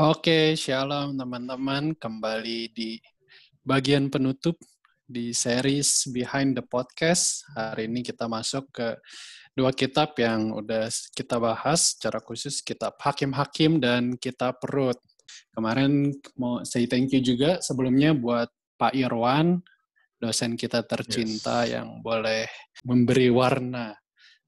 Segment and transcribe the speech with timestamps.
[0.00, 1.92] Oke, shalom teman-teman.
[1.92, 2.96] Kembali di
[3.60, 4.56] bagian penutup
[5.04, 7.44] di series Behind the Podcast.
[7.52, 8.96] Hari ini kita masuk ke
[9.52, 14.96] dua kitab yang udah kita bahas secara khusus, kitab Hakim-Hakim dan kitab Perut.
[15.52, 18.48] Kemarin mau say thank you juga sebelumnya buat
[18.80, 19.60] Pak Irwan,
[20.16, 21.76] dosen kita tercinta yes.
[21.76, 22.48] yang boleh
[22.88, 23.92] memberi warna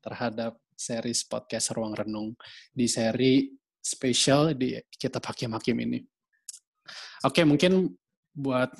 [0.00, 2.40] terhadap series podcast Ruang Renung
[2.72, 5.98] di seri spesial di kitab hakim-hakim ini.
[7.26, 7.90] Oke, mungkin
[8.32, 8.70] buat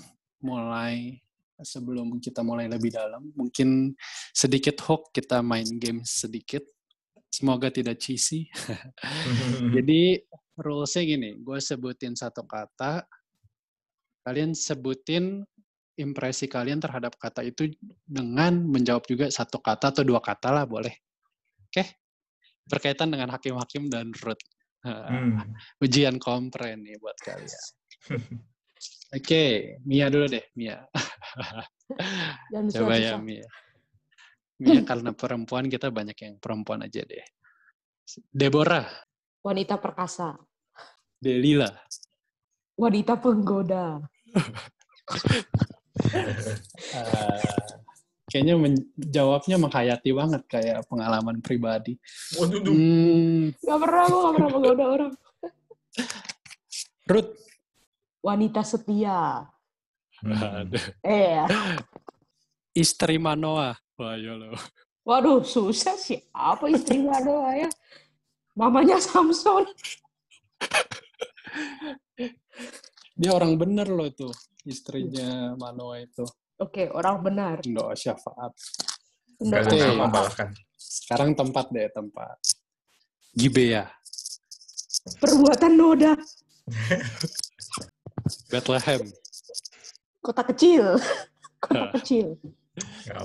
[0.43, 1.19] mulai
[1.62, 3.95] sebelum kita mulai lebih dalam, mungkin
[4.34, 6.62] sedikit hook kita main game sedikit.
[7.33, 8.51] Semoga tidak cheesy.
[9.74, 10.20] Jadi
[10.59, 13.07] rulesnya gini, gue sebutin satu kata,
[14.23, 15.43] kalian sebutin
[15.96, 17.69] impresi kalian terhadap kata itu
[18.05, 20.93] dengan menjawab juga satu kata atau dua kata lah boleh.
[21.69, 21.84] Oke?
[22.69, 24.38] Berkaitan dengan hakim-hakim dan root.
[24.82, 25.38] Hmm.
[25.78, 27.46] Ujian kompren nih buat kalian.
[29.12, 29.50] Oke, okay,
[29.86, 30.82] Mia dulu deh, Mia.
[32.74, 33.46] Coba ya Mia.
[34.59, 37.23] Mia karena perempuan kita banyak yang perempuan aja deh.
[38.32, 38.88] Deborah.
[39.45, 40.34] Wanita perkasa.
[41.23, 41.70] Delila.
[42.74, 44.01] Wanita penggoda.
[44.02, 44.09] uh,
[48.33, 52.01] kayaknya menjawabnya menghayati banget kayak pengalaman pribadi.
[52.41, 52.65] Waduh.
[52.65, 53.52] Hmm.
[53.61, 55.13] Gak pernah, gue gak pernah menggoda orang.
[57.13, 57.37] Ruth.
[58.25, 59.45] Wanita setia.
[60.25, 60.73] Hmm.
[61.05, 61.45] Eh.
[62.73, 63.77] Istri Manoa.
[64.00, 64.56] Wah, ya lo.
[65.05, 66.25] Waduh, susah sih.
[66.33, 67.69] Apa istri Manoa ya?
[68.56, 69.69] Mamanya Samson.
[73.12, 74.33] Dia orang bener loh tuh,
[74.65, 76.25] istrinya Manoa itu.
[76.60, 77.56] Oke, orang benar.
[77.64, 78.53] Doa syafaat.
[79.42, 80.48] Oke, okay.
[80.76, 82.36] Sekarang tempat deh, tempat.
[83.32, 83.88] Gibea.
[85.19, 86.14] Perbuatan noda.
[88.53, 89.03] Bethlehem.
[90.22, 91.00] Kota kecil.
[91.64, 92.38] Kota kecil.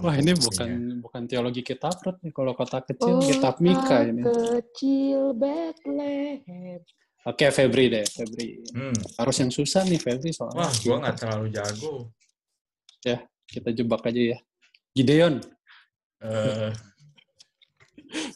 [0.03, 4.19] Wah ini bukan bukan teologi kitab nih kalau kota kecil kota kitab Mika ini.
[4.27, 6.83] kecil Bethlehem.
[7.23, 8.59] Oke Febri deh Febri.
[8.75, 8.91] Hmm.
[9.15, 10.67] Harus yang susah nih Febri soalnya.
[10.67, 12.11] Wah gua nggak terlalu jago
[13.05, 14.37] ya kita jebak aja ya.
[14.91, 15.39] Gideon.
[16.19, 16.75] Uh,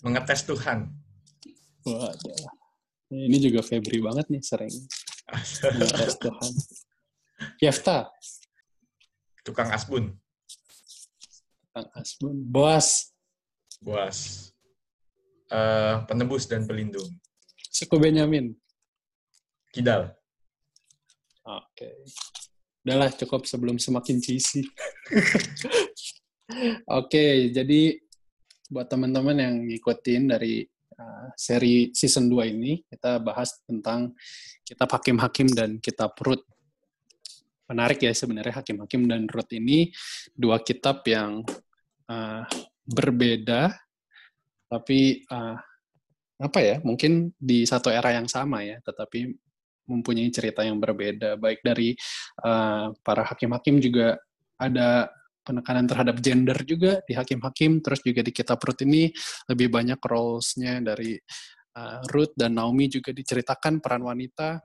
[0.06, 0.88] mengetes Tuhan.
[1.82, 2.54] Waduh.
[3.12, 4.72] ini juga Febri banget nih sering
[5.76, 6.52] mengetes Tuhan.
[7.60, 8.08] Yefta.
[9.42, 10.16] Tukang asbun.
[11.68, 12.36] Tukang asbun.
[12.48, 13.12] Boas.
[13.82, 14.50] Boas.
[15.52, 17.10] Uh, penebus dan pelindung.
[17.74, 18.56] Suku Benyamin.
[19.74, 20.14] Kidal.
[21.44, 21.84] Oke.
[21.84, 21.96] okay
[22.82, 24.66] udahlah cukup sebelum semakin cheesy.
[26.52, 27.96] Oke, okay, jadi
[28.68, 30.68] buat teman-teman yang ngikutin dari
[31.00, 34.16] uh, seri season 2 ini, kita bahas tentang
[34.66, 36.44] kitab hakim-hakim dan kitab Rut.
[37.72, 39.96] Menarik ya sebenarnya hakim-hakim dan Rut ini
[40.36, 41.40] dua kitab yang
[42.12, 42.44] uh,
[42.84, 43.72] berbeda,
[44.68, 45.56] tapi uh,
[46.42, 49.32] apa ya, mungkin di satu era yang sama ya, tetapi
[49.86, 51.38] mempunyai cerita yang berbeda.
[51.38, 51.94] Baik dari
[52.44, 54.18] uh, para hakim-hakim juga
[54.62, 55.10] ada
[55.42, 59.10] penekanan terhadap gender juga di hakim-hakim, terus juga di kitab Ruth ini
[59.50, 61.18] lebih banyak roles-nya dari
[61.78, 64.62] uh, Ruth dan Naomi juga diceritakan peran wanita.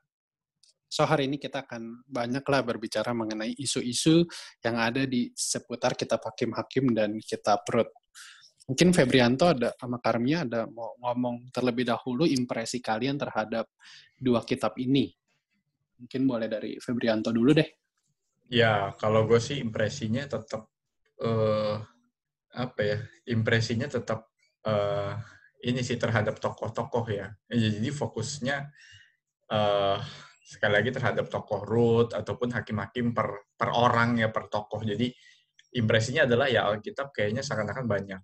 [0.86, 4.22] So hari ini kita akan banyaklah berbicara mengenai isu-isu
[4.62, 8.05] yang ada di seputar kitab hakim-hakim dan kitab Ruth.
[8.66, 13.70] Mungkin Febrianto ada sama Karmia ada mau ngomong terlebih dahulu impresi kalian terhadap
[14.18, 15.14] dua kitab ini.
[16.02, 17.68] Mungkin boleh dari Febrianto dulu deh.
[18.50, 20.66] Ya, kalau gue sih impresinya tetap
[21.22, 21.78] uh,
[22.58, 22.98] apa ya?
[23.30, 24.34] Impresinya tetap
[24.66, 25.14] uh,
[25.62, 27.30] ini sih terhadap tokoh-tokoh ya.
[27.46, 28.66] Jadi fokusnya
[29.54, 29.98] uh,
[30.42, 34.82] sekali lagi terhadap tokoh root ataupun hakim-hakim per per orang ya per tokoh.
[34.82, 35.06] Jadi
[35.78, 38.22] impresinya adalah ya Alkitab kayaknya seakan-akan banyak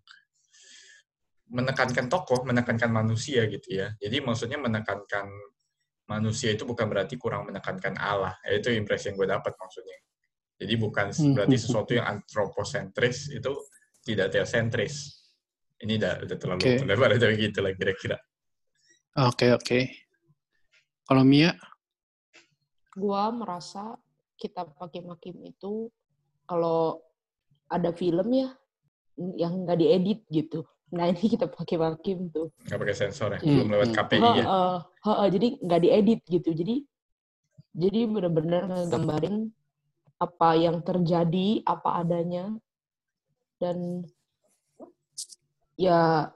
[1.52, 3.92] menekankan tokoh, menekankan manusia gitu ya.
[4.00, 5.28] Jadi maksudnya menekankan
[6.08, 8.32] manusia itu bukan berarti kurang menekankan Allah.
[8.48, 9.98] Ya, itu impresi yang gue dapat maksudnya.
[10.56, 11.98] Jadi bukan hmm, berarti hmm, sesuatu hmm.
[12.00, 13.52] yang antroposentris itu
[14.00, 15.20] tidak teosentris.
[15.82, 16.76] Ini udah, udah terlalu okay.
[16.88, 18.16] lebar dari gitu lah kira-kira.
[19.20, 19.64] Oke okay, oke.
[19.66, 19.82] Okay.
[21.04, 21.52] Kalau Mia?
[22.96, 23.98] Gua merasa
[24.38, 25.90] kitab Hakim-Hakim itu
[26.46, 27.02] kalau
[27.68, 28.48] ada film ya
[29.36, 32.52] yang nggak diedit gitu Nah ini kita pakai vakum tuh.
[32.68, 33.48] Nggak pakai sensor ya, hmm.
[33.48, 34.44] belum lewat KPI ha, ya.
[34.44, 34.78] Uh,
[35.08, 36.50] ha, uh, jadi nggak diedit gitu.
[36.52, 36.76] Jadi
[37.72, 39.48] jadi benar-benar ngegambarin
[40.20, 42.52] apa yang terjadi, apa adanya,
[43.56, 44.04] dan
[45.80, 46.28] ya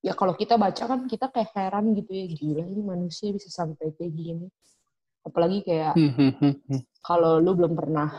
[0.00, 3.92] ya kalau kita baca kan kita kayak heran gitu ya gila ini manusia bisa sampai
[3.96, 4.48] kayak gini
[5.24, 6.32] Apalagi kayak hmm, hmm,
[6.68, 6.80] hmm.
[7.00, 8.12] kalau lu belum pernah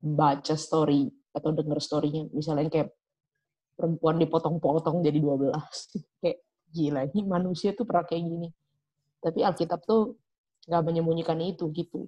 [0.00, 1.04] baca story
[1.36, 2.88] atau denger storynya, misalnya kayak
[3.80, 5.56] perempuan dipotong-potong jadi 12.
[6.20, 6.38] kayak
[6.68, 8.48] gila, ini manusia tuh pernah kayak gini.
[9.24, 10.20] Tapi Alkitab tuh
[10.68, 12.04] nggak menyembunyikan itu gitu.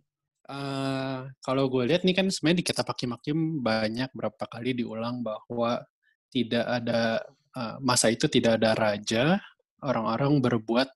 [0.52, 5.80] Eh, kalau gue lihat nih kan sebenarnya di kitab Hakim-Hakim banyak berapa kali diulang bahwa
[6.28, 7.24] tidak ada
[7.56, 9.40] eh, masa itu tidak ada raja,
[9.80, 10.88] orang-orang berbuat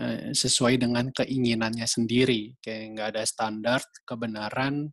[0.00, 4.88] eh, sesuai dengan keinginannya sendiri, kayak nggak ada standar kebenaran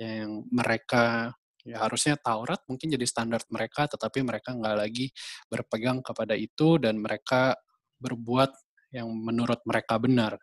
[0.00, 1.36] yang mereka
[1.68, 5.12] ya harusnya Taurat mungkin jadi standar mereka, tetapi mereka nggak lagi
[5.52, 7.52] berpegang kepada itu dan mereka
[8.00, 8.50] berbuat
[8.96, 10.40] yang menurut mereka benar.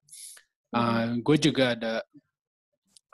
[0.75, 2.03] Uh, gue juga ada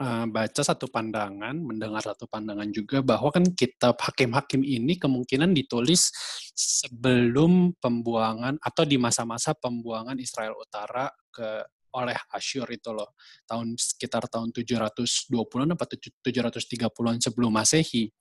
[0.01, 6.09] uh, baca satu pandangan, mendengar satu pandangan juga bahwa kan kitab hakim-hakim ini kemungkinan ditulis
[6.57, 11.63] sebelum pembuangan atau di masa-masa pembuangan Israel Utara ke
[11.95, 18.11] oleh Asyur itu loh tahun sekitar tahun 720-an atau 730-an sebelum Masehi.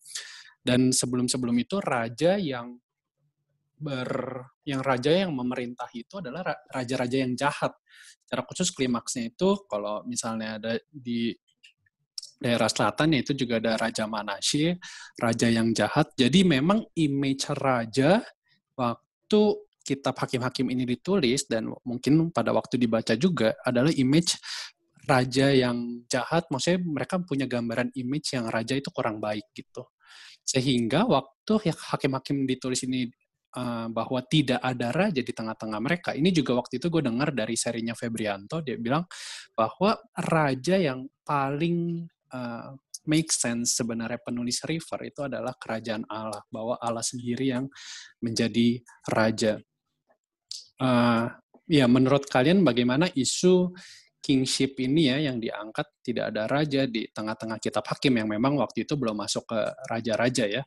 [0.60, 2.76] Dan sebelum-sebelum itu raja yang
[3.80, 7.72] ber yang raja yang memerintah itu adalah raja-raja yang jahat.
[8.28, 11.32] Secara khusus klimaksnya itu kalau misalnya ada di
[12.40, 14.80] daerah selatan yaitu juga ada Raja Manasye,
[15.20, 16.08] raja yang jahat.
[16.16, 18.24] Jadi memang image raja
[18.72, 19.42] waktu
[19.80, 24.36] kitab hakim-hakim ini ditulis dan mungkin pada waktu dibaca juga adalah image
[25.08, 29.88] raja yang jahat, maksudnya mereka punya gambaran image yang raja itu kurang baik gitu.
[30.44, 33.10] Sehingga waktu hakim-hakim ditulis ini
[33.58, 37.58] uh, bahwa tidak ada raja di tengah-tengah mereka, ini juga waktu itu gue dengar dari
[37.58, 39.06] serinya Febrianto, dia bilang
[39.56, 42.74] bahwa raja yang paling uh,
[43.08, 47.70] make sense sebenarnya penulis River itu adalah kerajaan Allah, bahwa Allah sendiri yang
[48.20, 49.60] menjadi raja
[50.80, 51.24] uh,
[51.70, 53.70] ya menurut kalian bagaimana isu
[54.20, 58.84] kingship ini ya yang diangkat tidak ada raja di tengah-tengah kitab hakim yang memang waktu
[58.84, 60.62] itu belum masuk ke raja-raja ya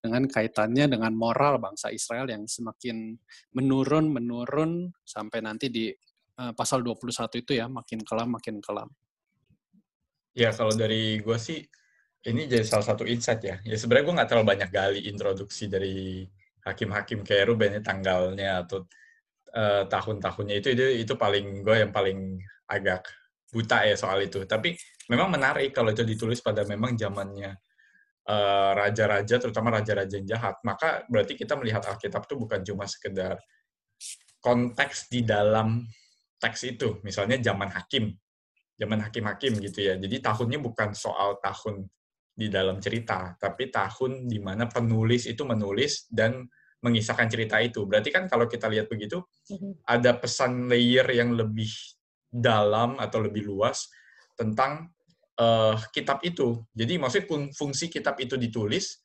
[0.00, 3.16] dengan kaitannya dengan moral bangsa Israel yang semakin
[3.56, 5.88] menurun menurun sampai nanti di
[6.40, 8.88] uh, pasal 21 itu ya makin kelam makin kelam.
[10.34, 11.62] Ya kalau dari gue sih
[12.26, 13.56] ini jadi salah satu insight ya.
[13.62, 16.26] Ya sebenarnya gue nggak terlalu banyak gali introduksi dari
[16.64, 18.88] hakim-hakim kayak Ruben tanggalnya atau
[19.54, 23.06] uh, tahun-tahunnya itu itu itu paling gue yang paling agak
[23.54, 24.42] buta ya soal itu.
[24.48, 24.74] Tapi
[25.06, 27.54] memang menarik kalau itu ditulis pada memang zamannya
[28.26, 30.58] eh, raja-raja, terutama raja-raja yang jahat.
[30.66, 33.38] Maka berarti kita melihat Alkitab itu bukan cuma sekedar
[34.42, 35.86] konteks di dalam
[36.42, 36.98] teks itu.
[37.06, 38.10] Misalnya zaman hakim,
[38.74, 39.94] zaman hakim-hakim gitu ya.
[39.98, 41.86] Jadi tahunnya bukan soal tahun
[42.34, 46.42] di dalam cerita, tapi tahun di mana penulis itu menulis dan
[46.82, 47.86] mengisahkan cerita itu.
[47.86, 49.86] Berarti kan kalau kita lihat begitu, mm-hmm.
[49.86, 51.70] ada pesan layer yang lebih
[52.28, 53.86] dalam atau lebih luas
[54.34, 54.90] tentang
[55.38, 56.66] uh, kitab itu.
[56.74, 58.98] Jadi maksudnya fungsi kitab itu ditulis,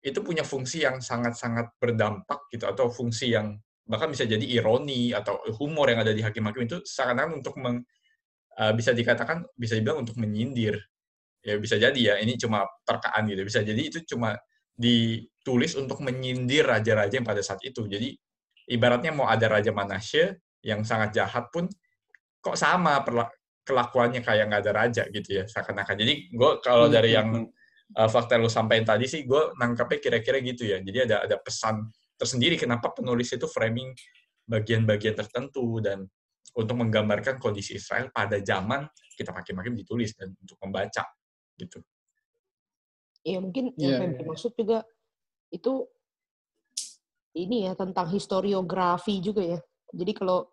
[0.00, 5.44] itu punya fungsi yang sangat-sangat berdampak gitu, atau fungsi yang bahkan bisa jadi ironi atau
[5.60, 7.84] humor yang ada di hakim-hakim itu seakan-akan untuk meng,
[8.58, 10.78] uh, bisa dikatakan bisa dibilang untuk menyindir
[11.44, 14.34] ya bisa jadi ya ini cuma terkaan gitu bisa jadi itu cuma
[14.74, 17.86] ditulis untuk menyindir raja-raja yang pada saat itu.
[17.86, 18.14] Jadi
[18.70, 21.70] ibaratnya mau ada raja Manasye yang sangat jahat pun
[22.42, 23.00] kok sama
[23.64, 25.94] kelakuannya kayak nggak ada raja gitu ya seakan-akan.
[25.96, 27.48] Jadi gue kalau dari yang
[27.96, 30.82] uh, fakta lu sampaikan tadi sih gue nangkapnya kira-kira gitu ya.
[30.82, 33.94] Jadi ada ada pesan tersendiri kenapa penulis itu framing
[34.44, 36.04] bagian-bagian tertentu dan
[36.54, 41.02] untuk menggambarkan kondisi Israel pada zaman kita hakim-hakim ditulis dan untuk membaca
[41.58, 41.82] gitu.
[43.24, 44.26] Iya mungkin yeah, yang yeah.
[44.26, 44.84] maksud juga
[45.50, 45.86] itu
[47.34, 49.60] ini ya tentang historiografi juga ya.
[49.90, 50.46] Jadi kalau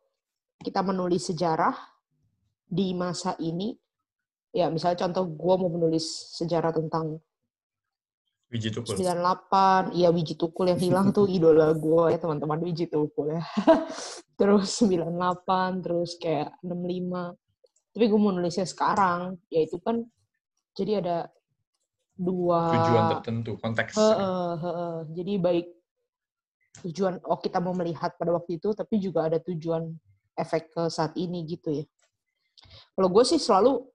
[0.62, 1.74] kita menulis sejarah
[2.66, 3.74] di masa ini,
[4.54, 6.06] ya misalnya contoh gue mau menulis
[6.38, 7.22] sejarah tentang
[8.52, 9.00] Wiji Tukul.
[9.00, 13.44] 98, iya Wiji Tukul yang hilang tuh idola gue ya teman-teman Wiji Tukul ya.
[14.40, 17.96] terus 98, terus kayak 65.
[17.96, 20.04] Tapi gue mau nulisnya sekarang, yaitu kan
[20.76, 21.18] jadi ada
[22.22, 24.32] dua tujuan tertentu konteks he, he,
[24.62, 24.76] he.
[25.18, 25.68] jadi baik
[26.86, 29.90] tujuan oh kita mau melihat pada waktu itu tapi juga ada tujuan
[30.38, 31.86] efek ke saat ini gitu ya
[32.96, 33.91] kalau gue sih selalu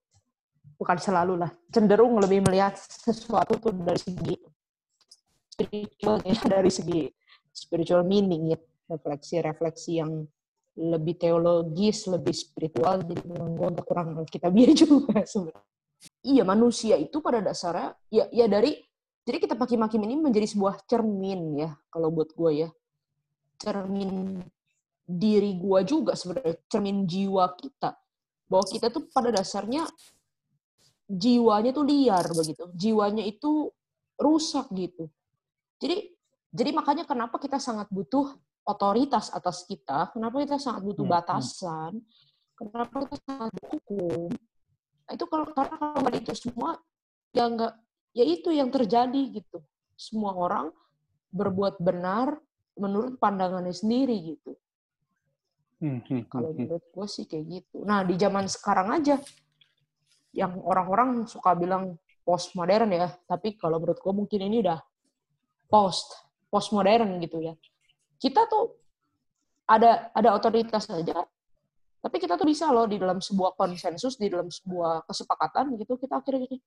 [0.76, 4.34] bukan selalu lah cenderung lebih melihat sesuatu tuh dari segi
[5.48, 7.00] spiritualnya dari segi
[7.50, 10.28] spiritual meaning ya refleksi-refleksi yang
[10.76, 15.64] lebih teologis, lebih spiritual, jadi gue kurang kita biar juga sebenarnya.
[16.20, 18.76] Iya manusia itu pada dasarnya ya ya dari
[19.26, 22.70] jadi kita pakai makim ini menjadi sebuah cermin ya kalau buat gue ya.
[23.56, 24.44] Cermin
[25.08, 27.96] diri gue juga sebenarnya cermin jiwa kita.
[28.46, 29.88] Bahwa kita tuh pada dasarnya
[31.08, 32.66] jiwanya tuh liar begitu.
[32.74, 33.70] Jiwanya itu
[34.18, 35.08] rusak gitu.
[35.78, 36.12] Jadi
[36.50, 38.32] jadi makanya kenapa kita sangat butuh
[38.66, 41.22] otoritas atas kita, kenapa kita sangat butuh Hmm, hmm.
[41.22, 41.92] batasan,
[42.58, 44.28] kenapa kita sangat butuh hukum.
[45.06, 46.70] Nah, itu kalau karena kalau nggak itu semua
[47.30, 47.72] ya nggak
[48.16, 49.62] ya itu yang terjadi gitu.
[49.94, 50.72] Semua orang
[51.30, 52.40] berbuat benar
[52.76, 54.56] menurut pandangannya sendiri gitu.
[55.76, 57.84] Hmm, hmm, Kalau menurut gue sih kayak gitu.
[57.84, 59.20] Nah, di zaman sekarang aja,
[60.36, 64.78] yang orang-orang suka bilang postmodern ya, tapi kalau menurut gue mungkin ini udah
[65.72, 66.12] post,
[66.52, 67.56] postmodern gitu ya.
[68.20, 68.76] Kita tuh
[69.64, 71.24] ada ada otoritas saja,
[72.04, 76.20] tapi kita tuh bisa loh di dalam sebuah konsensus, di dalam sebuah kesepakatan gitu, kita
[76.20, 76.58] akhirnya gini,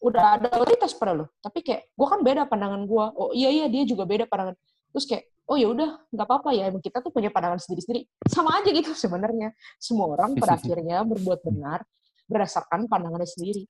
[0.00, 1.26] udah ada otoritas pada lo.
[1.44, 3.04] Tapi kayak, gue kan beda pandangan gue.
[3.20, 4.56] Oh iya iya dia juga beda pandangan.
[4.96, 8.08] Terus kayak, oh ya udah nggak apa-apa ya, emang kita tuh punya pandangan sendiri-sendiri.
[8.26, 9.52] Sama aja gitu sebenarnya.
[9.76, 11.84] Semua orang pada akhirnya berbuat benar
[12.28, 13.62] berdasarkan pandangannya sendiri.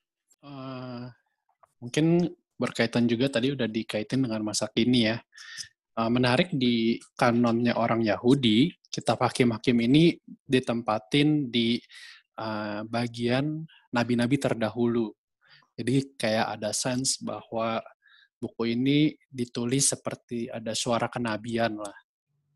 [0.44, 1.04] Eh,
[1.80, 5.16] mungkin berkaitan juga tadi udah dikaitin dengan masa kini ya.
[5.94, 11.78] Eh, menarik di kanonnya orang Yahudi, kitab hakim-hakim ini ditempatin di
[12.34, 13.62] eh, bagian
[13.94, 15.14] nabi-nabi terdahulu.
[15.74, 17.82] Jadi kayak ada sense bahwa
[18.38, 21.96] buku ini ditulis seperti ada suara kenabian lah.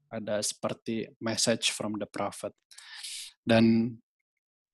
[0.09, 2.55] Ada seperti message from the prophet.
[3.43, 3.97] Dan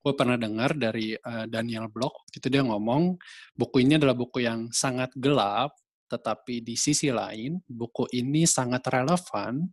[0.05, 3.17] gue pernah dengar dari uh, Daniel Block, itu dia ngomong
[3.57, 5.73] buku ini adalah buku yang sangat gelap,
[6.05, 9.65] tetapi di sisi lain buku ini sangat relevan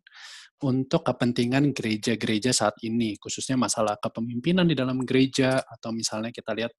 [0.65, 6.73] untuk kepentingan gereja-gereja saat ini, khususnya masalah kepemimpinan di dalam gereja atau misalnya kita lihat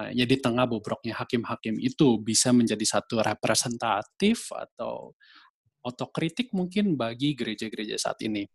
[0.00, 5.12] uh, ya di tengah bobroknya hakim-hakim itu bisa menjadi satu representatif atau
[5.84, 8.48] otokritik mungkin bagi gereja-gereja saat ini.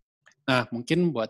[0.50, 1.30] Nah, mungkin buat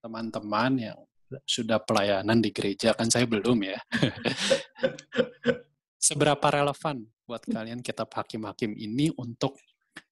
[0.00, 0.96] teman-teman yang
[1.42, 3.78] sudah pelayanan di gereja kan saya belum ya.
[6.06, 9.56] Seberapa relevan buat kalian kitab hakim-hakim ini untuk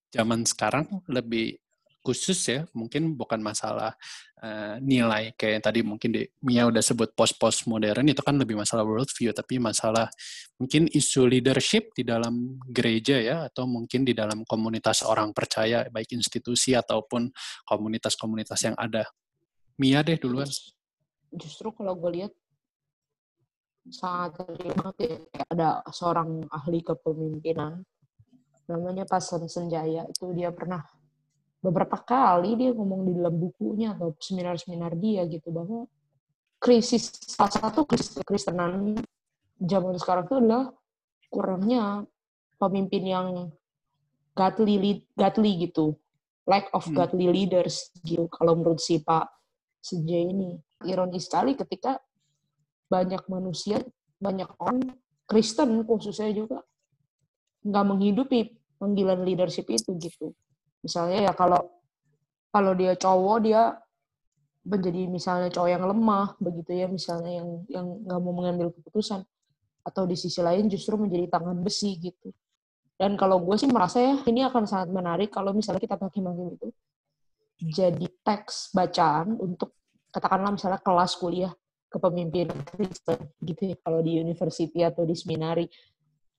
[0.08, 1.60] zaman sekarang lebih
[2.02, 3.94] khusus ya, mungkin bukan masalah
[4.42, 8.82] uh, nilai kayak tadi mungkin di, Mia udah sebut post-post modern itu kan lebih masalah
[8.82, 10.10] worldview, tapi masalah
[10.58, 16.18] mungkin isu leadership di dalam gereja ya, atau mungkin di dalam komunitas orang percaya, baik
[16.18, 17.30] institusi ataupun
[17.70, 19.06] komunitas-komunitas yang ada.
[19.78, 20.50] Mia deh duluan
[21.32, 22.32] justru kalau gue lihat
[23.90, 27.82] sangat terlibat ya kayak ada seorang ahli kepemimpinan
[28.70, 30.86] namanya Pasan Senjaya itu dia pernah
[31.58, 35.90] beberapa kali dia ngomong di dalam bukunya atau seminar-seminar dia gitu bahwa
[36.62, 39.02] krisis salah satu krisis kekristenan
[39.58, 40.64] zaman sekarang itu adalah
[41.26, 42.06] kurangnya
[42.62, 43.28] pemimpin yang
[44.38, 45.98] godly godly gitu
[46.46, 47.02] lack of Hmm.
[47.02, 49.26] godly leaders gitu kalau menurut si Pak
[49.82, 50.54] Senjaya ini
[50.86, 51.98] ironis sekali ketika
[52.88, 53.80] banyak manusia,
[54.20, 54.92] banyak orang
[55.24, 56.60] Kristen khususnya juga
[57.64, 60.34] nggak menghidupi panggilan leadership itu gitu.
[60.82, 61.62] Misalnya ya kalau
[62.52, 63.78] kalau dia cowok dia
[64.62, 69.24] menjadi misalnya cowok yang lemah begitu ya misalnya yang yang nggak mau mengambil keputusan
[69.82, 72.30] atau di sisi lain justru menjadi tangan besi gitu.
[72.94, 76.54] Dan kalau gue sih merasa ya ini akan sangat menarik kalau misalnya kita pakai hakim
[76.54, 76.68] itu
[77.62, 79.74] jadi teks bacaan untuk
[80.12, 81.52] katakanlah misalnya kelas kuliah
[81.88, 85.66] kepemimpinan Kristen gitu ya kalau di university atau di seminari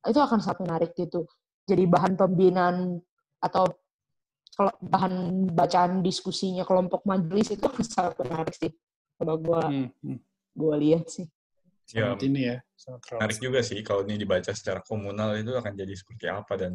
[0.04, 1.26] itu akan sangat menarik gitu
[1.66, 2.98] jadi bahan pembinaan
[3.42, 3.68] atau
[4.54, 5.14] kalau bahan
[5.50, 8.72] bacaan diskusinya kelompok majelis itu akan sangat menarik sih
[9.18, 10.20] kalau gua Hmm, hmm.
[10.54, 11.26] gua lihat sih
[11.92, 12.58] Ya, ini ya.
[12.80, 16.74] sangat menarik juga sih kalau ini dibaca secara komunal itu akan jadi seperti apa dan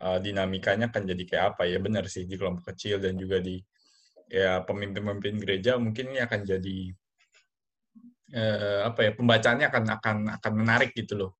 [0.00, 3.60] uh, dinamikanya akan jadi kayak apa ya benar sih di kelompok kecil dan juga di
[4.28, 6.78] ya pemimpin-pemimpin gereja mungkin ini akan jadi
[8.32, 11.32] eh, apa ya pembacaannya akan akan akan menarik gitu loh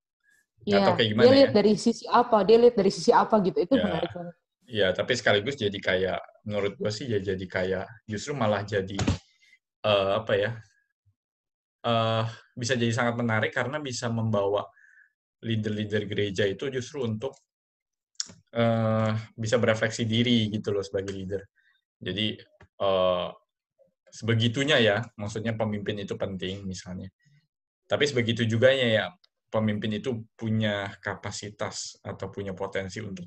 [0.65, 3.35] tahu Iya, kayak dia gimana lihat ya dari sisi apa dia lihat dari sisi apa
[3.45, 3.85] gitu itu Ya.
[3.85, 4.35] menarik banget
[4.69, 9.01] ya tapi sekaligus jadi kayak menurut gue sih ya jadi kayak justru malah jadi
[9.85, 10.51] eh, apa ya
[11.89, 12.25] eh
[12.59, 14.67] bisa jadi sangat menarik karena bisa membawa
[15.41, 17.33] leader-leader gereja itu justru untuk
[18.53, 21.43] eh bisa berefleksi diri gitu loh sebagai leader.
[22.03, 22.35] Jadi
[22.79, 23.29] eh
[24.09, 27.13] sebegitunya ya, maksudnya pemimpin itu penting misalnya.
[27.89, 29.13] Tapi sebegitu juga ya
[29.49, 33.25] pemimpin itu punya kapasitas atau punya potensi untuk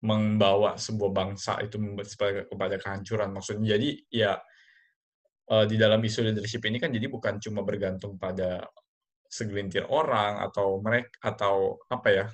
[0.00, 1.76] membawa sebuah bangsa itu
[2.48, 3.28] kepada kehancuran.
[3.36, 4.32] Maksudnya jadi ya
[5.52, 8.64] eh, di dalam isu leadership ini kan jadi bukan cuma bergantung pada
[9.30, 12.26] segelintir orang atau mereka atau apa ya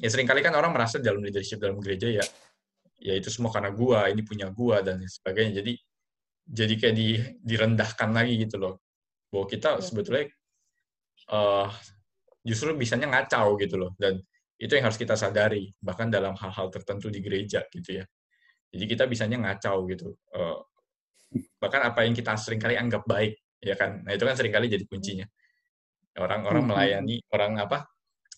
[0.00, 2.24] ya sering kali kan orang merasa dalam leadership dalam gereja ya
[3.00, 5.64] ya itu semua karena gua ini punya gua dan sebagainya.
[5.64, 5.72] Jadi
[6.50, 7.08] jadi kayak di,
[7.40, 8.74] direndahkan lagi gitu loh.
[9.32, 9.82] Bahwa kita Iya.
[9.84, 10.24] sebetulnya
[11.30, 11.68] eh
[12.44, 13.92] justru bisanya ngacau gitu loh.
[13.96, 14.20] Dan
[14.60, 18.04] itu yang harus kita sadari bahkan dalam hal-hal tertentu di gereja gitu ya.
[18.70, 20.14] Jadi kita bisanya ngacau gitu.
[20.36, 20.58] Eh,
[21.62, 24.02] bahkan apa yang kita sering kali anggap baik ya kan?
[24.04, 25.26] Nah itu kan sering kali jadi kuncinya.
[26.18, 26.70] Orang-orang Hmm.
[26.74, 27.86] melayani orang apa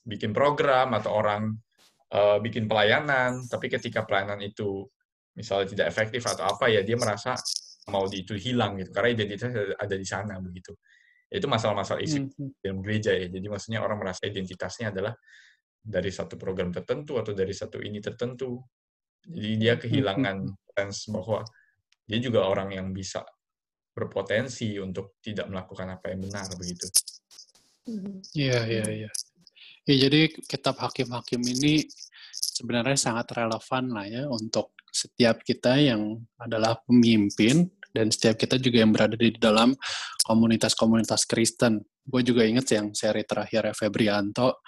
[0.04, 1.56] bikin program atau orang
[2.12, 4.84] eh, bikin pelayanan tapi ketika pelayanan itu
[5.32, 7.32] misalnya tidak efektif atau apa ya dia merasa
[7.88, 10.76] mau di itu hilang gitu karena identitasnya ada di sana begitu
[11.32, 12.52] itu masalah-masalah isi Hmm.
[12.60, 13.26] dalam gereja ya.
[13.32, 15.16] Jadi maksudnya orang merasa identitasnya adalah
[15.80, 18.60] dari satu program tertentu atau dari satu ini tertentu.
[19.24, 20.44] Jadi dia kehilangan
[20.76, 21.40] sense bahwa
[22.04, 23.24] dia juga orang yang bisa
[23.96, 26.86] berpotensi untuk tidak melakukan apa yang benar begitu.
[28.36, 29.10] Iya, iya, iya.
[29.82, 31.82] Ya, jadi kitab Hakim-Hakim ini
[32.52, 37.64] sebenarnya sangat relevan lah ya untuk setiap kita yang adalah pemimpin
[37.96, 39.72] dan setiap kita juga yang berada di dalam
[40.28, 41.80] komunitas-komunitas Kristen.
[42.04, 44.60] Gue juga inget yang seri terakhir Febrianto,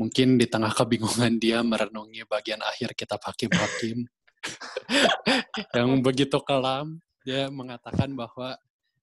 [0.00, 4.08] mungkin di tengah kebingungan dia merenungi bagian akhir kitab Hakim-Hakim
[5.76, 8.58] yang begitu kelam, dia mengatakan bahwa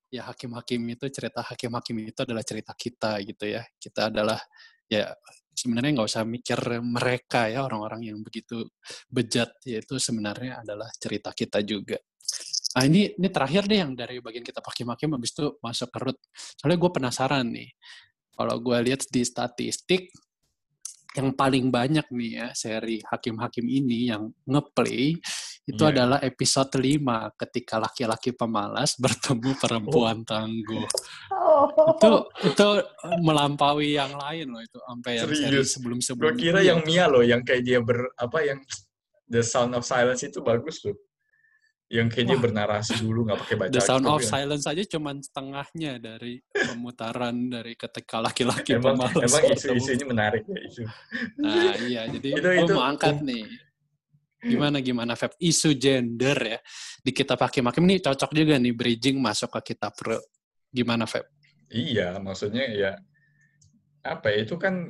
[0.09, 3.63] ya hakim-hakim itu cerita hakim-hakim itu adalah cerita kita gitu ya.
[3.79, 4.39] Kita adalah
[4.89, 5.13] ya
[5.59, 8.63] sebenarnya nggak usah mikir mereka ya orang-orang yang begitu
[9.11, 11.99] bejat yaitu sebenarnya adalah cerita kita juga.
[12.79, 16.19] Nah ini ini terakhir deh yang dari bagian kita hakim-hakim habis itu masuk ke root.
[16.31, 17.69] Soalnya gue penasaran nih.
[18.39, 20.13] Kalau gue lihat di statistik
[21.17, 25.17] yang paling banyak nih ya seri hakim-hakim ini yang ngeplay
[25.69, 25.91] itu Iya.
[25.93, 30.85] adalah episode 5 ketika laki-laki pemalas bertemu perempuan tangguh.
[31.29, 31.69] Oh.
[31.93, 32.09] Itu
[32.41, 32.67] itu
[33.21, 35.67] melampaui yang lain loh itu sampai yang seri Serius?
[35.77, 36.25] sebelum-sebelum.
[36.25, 38.59] Gue kira yang Mia loh, yang kayak dia ber apa yang
[39.29, 40.97] The Sound of Silence itu bagus loh.
[41.89, 42.43] Yang kayak dia Wah.
[42.45, 43.71] bernarasi dulu nggak pakai baca.
[43.73, 44.29] The Sound of ya.
[44.29, 49.13] Silence aja cuman setengahnya dari pemutaran dari ketika laki-laki pemalas.
[49.25, 50.81] emang isu-isunya menarik ya isu.
[51.41, 53.45] Nah iya jadi Itu- gue itu- mau angkat nih.
[54.39, 56.59] Gimana gimana Feb isu gender ya
[57.03, 60.19] di kitab hakim-hakim ini cocok juga nih bridging masuk ke kitab Re.
[60.71, 61.27] Gimana Feb?
[61.69, 62.91] Iya, maksudnya ya
[63.99, 64.87] apa ya itu kan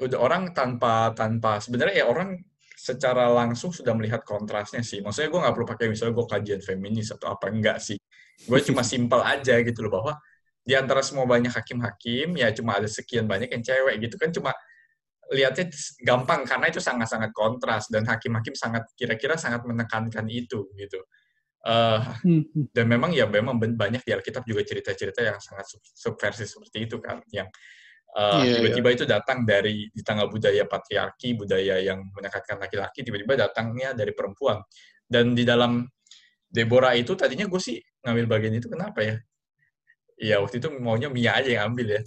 [0.00, 2.38] udah orang tanpa tanpa sebenarnya ya orang
[2.78, 5.02] secara langsung sudah melihat kontrasnya sih.
[5.02, 7.98] Maksudnya gue nggak perlu pakai misalnya gue kajian feminis atau apa enggak sih.
[8.46, 10.14] Gue cuma simpel aja gitu loh bahwa
[10.62, 14.52] di antara semua banyak hakim-hakim ya cuma ada sekian banyak yang cewek gitu kan cuma
[15.28, 15.68] lihatnya
[16.00, 21.00] gampang karena itu sangat-sangat kontras dan hakim-hakim sangat kira-kira sangat menekankan itu gitu.
[21.58, 22.00] Eh,
[22.76, 26.96] dan memang ya memang banyak di Alkitab juga cerita-cerita yang sangat sub- subversif seperti itu
[27.02, 27.50] kan yang
[28.14, 33.36] uh, Iya, tiba-tiba itu datang dari di tengah budaya patriarki budaya yang menekankan laki-laki tiba-tiba
[33.36, 34.62] datangnya dari perempuan.
[35.04, 35.84] Dan di dalam
[36.48, 39.16] Deborah itu tadinya gue sih ngambil bagian itu kenapa ya?
[40.18, 42.02] Iya waktu itu maunya Mia aja yang ambil ya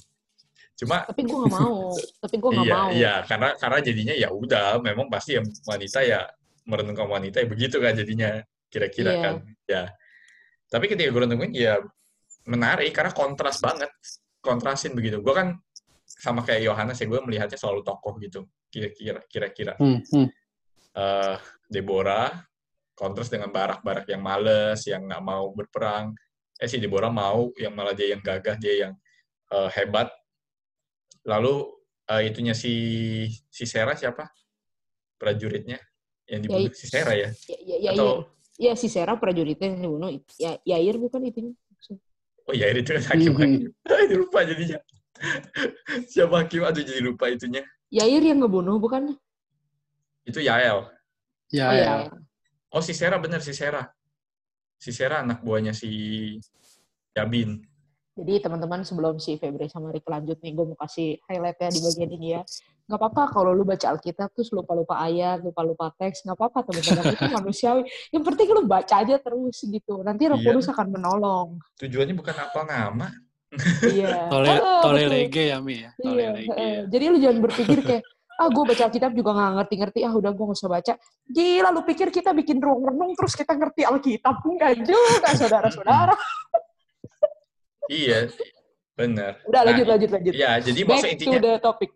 [0.81, 1.93] cuma Tapi gue gak mau.
[2.25, 2.89] Tapi gue gak iya mau.
[2.89, 6.25] iya karena karena jadinya ya udah memang pasti yang wanita ya
[6.65, 9.21] merenungkan wanita ya begitu kan jadinya kira-kira Iya.
[9.21, 9.35] kan
[9.69, 9.83] ya
[10.67, 11.77] tapi ketika gue renungin ya
[12.47, 13.91] menarik karena kontras banget
[14.41, 15.53] kontrasin begitu gue kan
[16.07, 20.27] sama kayak Yohanes ya gue melihatnya selalu tokoh gitu kira-kira kira-kira Hmm, hmm.
[20.97, 21.37] eh
[21.69, 22.29] Deborah
[22.97, 26.13] kontras dengan Barak-Barak yang males yang nggak mau berperang
[26.57, 28.93] eh si Deborah mau yang malah dia yang gagah dia yang
[29.51, 30.09] eh, hebat
[31.27, 31.69] lalu
[32.09, 32.73] eh, itunya si
[33.47, 34.29] si Sera siapa?
[35.21, 35.77] Prajuritnya
[36.25, 37.29] yang dibunuh Yai- si Sera ya?
[37.49, 38.25] Ya, ya, ya, Atau-
[38.57, 40.09] ya, si Sera prajuritnya yang dibunuh.
[40.41, 41.53] Ya, Yair bukan itu.
[42.49, 44.81] oh ya itu kan hakim hakim lupa jadinya.
[46.09, 47.61] Siapa hakim aduh jadi lupa itunya.
[47.93, 49.13] Yair yang ngebunuh bukan?
[50.21, 50.85] itu Yael.
[51.51, 51.85] Ya, oh ya.
[51.85, 51.95] ya.
[52.71, 53.83] oh si Sera bener si Sera
[54.79, 55.89] si Sera anak buahnya si
[57.13, 57.59] Yabin
[58.21, 62.09] Jadi teman-teman sebelum si Febri sama Rick lanjut nih, gue mau kasih highlightnya di bagian
[62.13, 62.41] ini ya.
[62.85, 67.25] Nggak apa-apa kalau lu baca Alkitab terus lupa-lupa ayat, lupa-lupa teks, nggak apa-apa teman-teman itu
[67.41, 67.81] manusiawi.
[68.13, 70.05] Yang penting lu baca aja terus gitu.
[70.05, 70.53] Nanti Roh Iya.
[70.53, 71.47] Kudus akan menolong.
[71.81, 73.07] tujuannya bukan apa nama
[73.81, 74.15] Iya.
[74.31, 74.53] Tole,
[74.85, 75.89] tole lege ya Mi ya.
[75.97, 76.29] Tole Iya.
[76.37, 76.53] lege.
[76.53, 76.81] ya.
[76.85, 78.03] Jadi lu jangan berpikir kayak
[78.41, 80.93] ah gue baca Alkitab juga nggak ngerti-ngerti ah udah gue nggak usah baca
[81.29, 86.17] gila lu pikir kita bikin ruang renung terus kita ngerti Alkitab enggak juga saudara-saudara
[87.91, 88.19] iya.
[88.95, 90.09] Bener udah Nah, lanjut lanjut.
[90.15, 91.89] lanjut ya jadi back maksud to intinya the topic.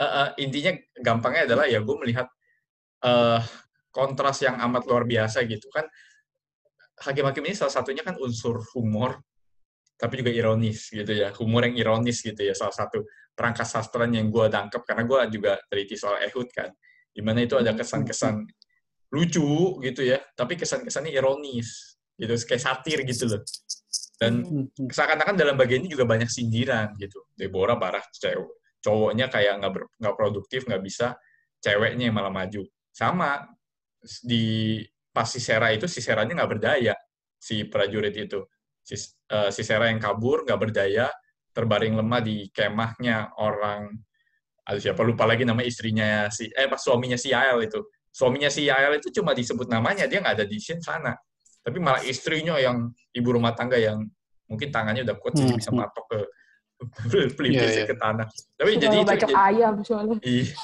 [0.00, 0.72] Eh, eh, intinya
[1.04, 2.26] gampangnya adalah ya gue melihat
[3.04, 3.40] eh
[3.92, 5.84] kontras yang amat luar biasa gitu kan.
[7.02, 9.20] Hakim-hakim ini salah satunya kan unsur humor
[10.00, 11.28] tapi juga ironis gitu ya.
[11.36, 13.04] Humor yang ironis gitu ya salah satu
[13.36, 16.72] perangkat sastra yang gue tangkap karena gue juga teliti soal Ehud kan.
[17.12, 18.48] Di mana itu ada kesan-kesan
[19.12, 23.44] lucu gitu ya tapi kesan-kesannya ironis gitu kayak satir gitu loh
[24.22, 24.88] Dan Hmm, hmm.
[24.94, 27.26] seakan-akan dalam bagian ini juga banyak sindiran gitu.
[27.34, 31.18] Deborah parah cewek, cowoknya kayak nggak nggak produktif, nggak bisa,
[31.58, 32.62] ceweknya yang malah maju.
[32.94, 33.42] Sama
[34.22, 34.78] di
[35.10, 36.94] pas si Sera itu si Seranya nggak berdaya
[37.38, 38.46] si prajurit itu.
[38.82, 38.94] Si,
[39.30, 41.10] eh, si Sera yang kabur nggak berdaya,
[41.50, 43.90] terbaring lemah di kemahnya orang
[44.62, 47.82] aduh siapa lupa lagi nama istrinya si eh pas suaminya si Yael itu.
[48.14, 51.16] Suaminya si Yael itu cuma disebut namanya, dia nggak ada di scene sana.
[51.62, 54.02] Tapi malah istrinya yang ibu rumah tangga yang
[54.50, 55.78] mungkin tangannya udah kuat jadi Hmm, bisa hmm.
[55.78, 56.18] matok ke
[57.38, 57.86] pelipisnya Iya, iya.
[57.86, 58.26] ke tanah.
[58.58, 60.16] Tapi jadi itu jadi- ayam soalnya.
[60.20, 60.54] Iya.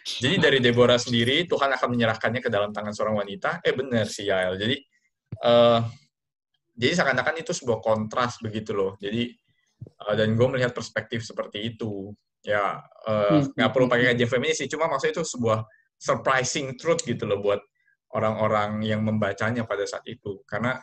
[0.00, 3.60] Jadi dari Deborah sendiri Tuhan akan menyerahkannya ke dalam tangan seorang wanita.
[3.60, 4.56] Eh benar si Yael.
[4.56, 4.76] Jadi
[5.44, 5.80] eh
[6.80, 8.96] jadi seakan-akan itu sebuah kontras begitu loh.
[8.96, 9.28] Jadi
[9.84, 12.16] eh, dan gue melihat perspektif seperti itu.
[12.40, 14.68] Ya eh, Hmm, nggak hmm, perlu hmm, pakai kajian feminis sih.
[14.72, 15.60] Cuma maksudnya itu sebuah
[16.00, 17.60] surprising truth gitu loh buat
[18.16, 20.42] orang-orang yang membacanya pada saat itu.
[20.46, 20.78] Karena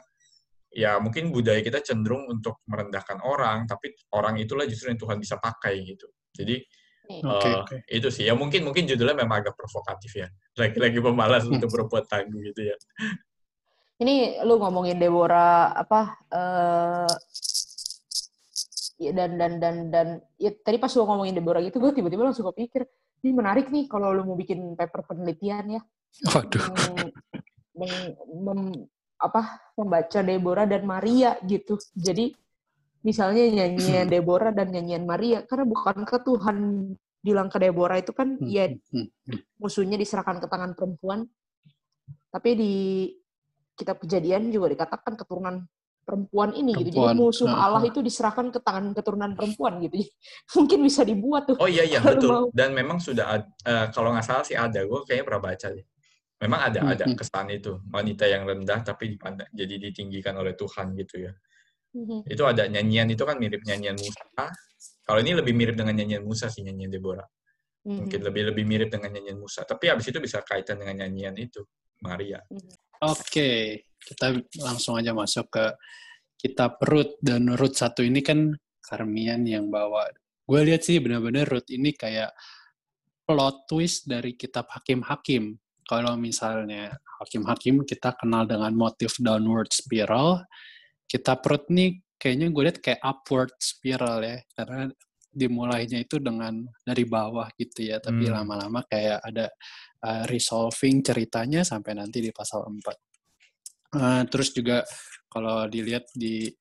[0.71, 5.39] ya mungkin budaya kita cenderung untuk merendahkan orang, tapi orang itulah justru yang Tuhan bisa
[5.39, 6.07] pakai gitu.
[6.35, 6.63] Jadi
[7.07, 7.75] Oke, Eh, oke.
[7.87, 10.27] itu sih ya mungkin mungkin judulnya memang agak provokatif ya
[10.59, 12.75] lagi-lagi pemalas untuk berbuat tangguh gitu ya
[13.97, 17.13] Ini lu ngomongin Deborah apa eh
[18.97, 22.49] ya dan dan dan dan ya tadi pas lu ngomongin Deborah gitu gue tiba-tiba langsung
[22.51, 22.83] kepikir
[23.23, 25.81] ini menarik nih kalau lu mau bikin paper penelitian ya
[26.25, 26.65] Waduh.
[26.73, 27.13] meng-
[27.77, 28.85] meng- mem-
[29.17, 31.77] apa membaca Deborah dan Maria gitu.
[31.93, 32.33] Jadi
[33.01, 36.57] misalnya nyanyian Deborah dan nyanyian Maria karena bukankah Tuhan
[37.21, 39.39] bilang ke Deborah itu kan Hmm, ya hmm, hmm.
[39.57, 41.25] musuhnya diserahkan ke tangan perempuan.
[42.29, 42.73] Tapi di
[43.73, 45.65] kitab kejadian juga dikatakan keturunan
[46.05, 46.93] perempuan ini gitu.
[46.93, 47.17] Jadi Perempuan.
[47.19, 47.89] musuh Ah, Allah ah.
[47.89, 49.97] itu diserahkan ke tangan keturunan perempuan gitu.
[50.01, 50.07] Jadi,
[50.61, 51.57] mungkin bisa dibuat tuh.
[51.59, 52.45] oh iya iya betul mau.
[52.53, 55.85] dan memang sudah eh, kalau nggak salah sih ada gue kayaknya pernah baca deh
[56.37, 61.25] memang ada ada kesan itu wanita yang rendah tapi dipandang jadi ditinggikan oleh Tuhan gitu
[61.25, 61.33] ya.
[62.29, 64.45] Itu ada nyanyian itu kan mirip nyanyian Musa.
[65.01, 67.25] Kalau ini lebih mirip dengan nyanyian Musa sih nyanyian Deborah.
[67.87, 69.63] Mungkin lebih lebih mirip dengan nyanyian Musa.
[69.63, 71.63] Tapi habis itu bisa kaitan dengan nyanyian itu
[72.03, 72.43] Maria.
[73.01, 75.65] Oke, kita langsung aja masuk ke
[76.37, 77.17] kitab Ruth.
[77.17, 80.11] Dan Ruth satu ini kan Karmian yang bawa.
[80.45, 82.35] Gue lihat sih benar-benar Ruth ini kayak
[83.27, 85.55] plot twist dari kitab Hakim-Hakim.
[85.87, 86.91] Kalau misalnya
[87.23, 90.43] Hakim-Hakim kita kenal dengan motif downward spiral,
[91.07, 94.91] kitab Ruth nih kayaknya gue lihat kayak upward spiral ya, karena
[95.31, 98.41] dimulainya itu dengan dari bawah gitu ya, tapi Hmm.
[98.41, 99.47] lama-lama kayak ada
[100.03, 103.95] uh, resolving ceritanya sampai nanti di pasal 4.
[103.95, 104.83] Uh, terus juga
[105.31, 106.51] kalau dilihat di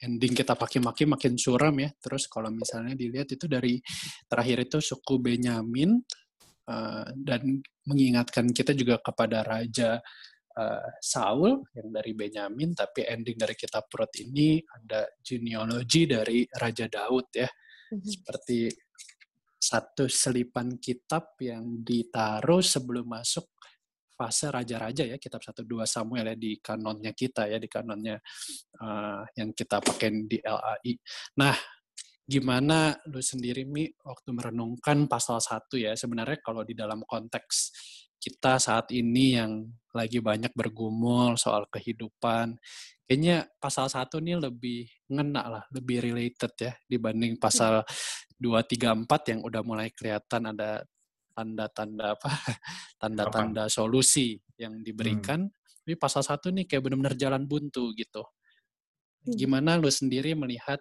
[0.00, 1.90] ending kita pakai maki makin suram ya.
[1.96, 3.80] Terus kalau misalnya dilihat itu dari
[4.28, 5.96] terakhir itu suku Benyamin
[6.68, 10.00] uh, dan mengingatkan kita juga kepada raja
[10.56, 16.88] uh, Saul yang dari Benyamin, tapi ending dari kitab Rut ini ada genealogi dari Raja
[16.88, 17.48] Daud ya
[17.94, 18.02] Mhm.
[18.02, 18.58] seperti
[19.60, 23.48] satu selipan kitab yang ditaruh sebelum masuk
[24.14, 28.14] fase raja-raja ya kitab 1 2 Samuel ya di kanonnya kita ya di kanonnya
[28.78, 30.92] uh, yang kita pakai di LAI.
[31.40, 31.56] Nah,
[32.24, 37.56] gimana lu sendiri Mi waktu merenungkan pasal 1 ya sebenarnya kalau di dalam konteks
[38.16, 42.56] kita saat ini yang lagi banyak bergumul soal kehidupan
[43.04, 47.84] kayaknya pasal 1 ini lebih ngena lah, lebih related ya dibanding pasal
[48.40, 50.82] 2 3 4 yang udah mulai kelihatan ada
[51.34, 52.30] tanda-tanda apa?
[53.02, 55.50] tanda-tanda solusi yang diberikan.
[55.84, 58.24] Tapi pasal 1 nih kayak benar-benar jalan buntu gitu.
[59.24, 59.36] Hmm.
[59.36, 60.80] Gimana lu sendiri melihat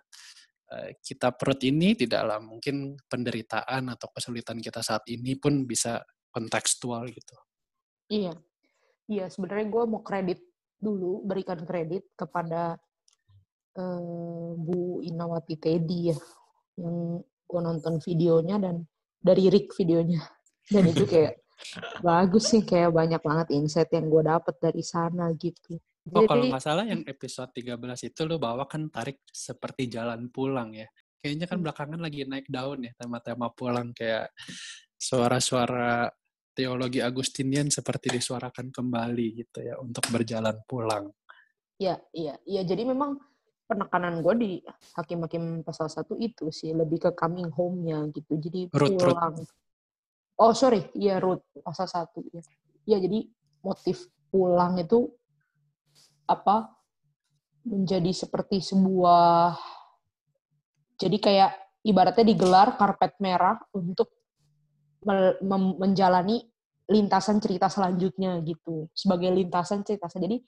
[0.99, 6.01] kita perut ini tidaklah mungkin penderitaan atau kesulitan kita saat ini pun bisa
[6.33, 7.37] kontekstual gitu.
[8.09, 8.33] Iya,
[9.07, 9.25] iya.
[9.29, 10.41] Sebenarnya gue mau kredit
[10.81, 12.75] dulu, berikan kredit kepada
[13.77, 16.17] eh, Bu Inawati Teddy ya,
[16.81, 18.83] yang gue nonton videonya dan
[19.23, 20.19] dari Rick videonya,
[20.67, 21.39] dan itu kayak
[22.05, 25.79] bagus sih, kayak banyak banget insight yang gue dapet dari sana gitu.
[26.11, 27.79] Oh, kalau Jadi, nggak salah yang episode 13
[28.11, 30.87] itu lu bawa kan tarik seperti jalan pulang ya.
[31.23, 31.63] Kayaknya kan Hmm.
[31.63, 34.35] belakangan lagi naik daun ya tema-tema pulang kayak
[34.99, 36.11] suara-suara
[36.51, 41.07] teologi Agustinian seperti disuarakan kembali gitu ya untuk berjalan pulang.
[41.79, 42.61] Iya, iya, iya.
[42.67, 43.15] Jadi memang
[43.63, 44.51] penekanan gue di
[44.99, 48.35] hakim-hakim pasal satu itu sih lebih ke coming home-nya gitu.
[48.35, 48.99] Jadi Ruth.
[48.99, 49.39] pulang.
[50.35, 52.19] Oh sorry, iya Ruth pasal satu.
[52.27, 52.43] Iya,
[52.83, 53.23] ya, jadi
[53.63, 55.07] motif pulang itu
[56.27, 56.71] apa
[57.63, 59.55] menjadi seperti sebuah
[60.99, 61.51] jadi kayak
[61.83, 64.11] ibaratnya digelar karpet merah untuk
[65.79, 66.43] menjalani
[66.87, 70.39] lintasan cerita selanjutnya gitu sebagai lintasan cerita jadi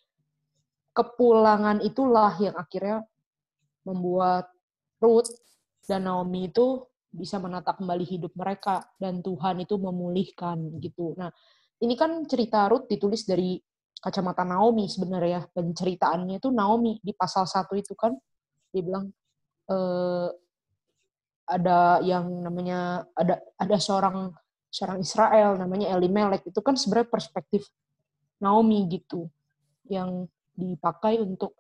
[0.96, 3.04] kepulangan itulah yang akhirnya
[3.84, 4.48] membuat
[5.04, 5.30] Ruth
[5.84, 11.16] dan Naomi itu bisa menata kembali hidup mereka dan Tuhan itu memulihkan gitu.
[11.16, 11.32] Nah,
[11.80, 13.56] ini kan cerita Ruth ditulis dari
[14.06, 18.14] kacamata Naomi sebenarnya penceritaannya itu Naomi di pasal satu itu kan
[18.70, 19.10] dia bilang
[19.66, 19.78] e,
[21.50, 24.30] ada yang namanya ada ada seorang
[24.70, 27.66] seorang Israel namanya Elimelek itu kan sebenarnya perspektif
[28.46, 29.26] Naomi gitu
[29.90, 31.58] yang dipakai untuk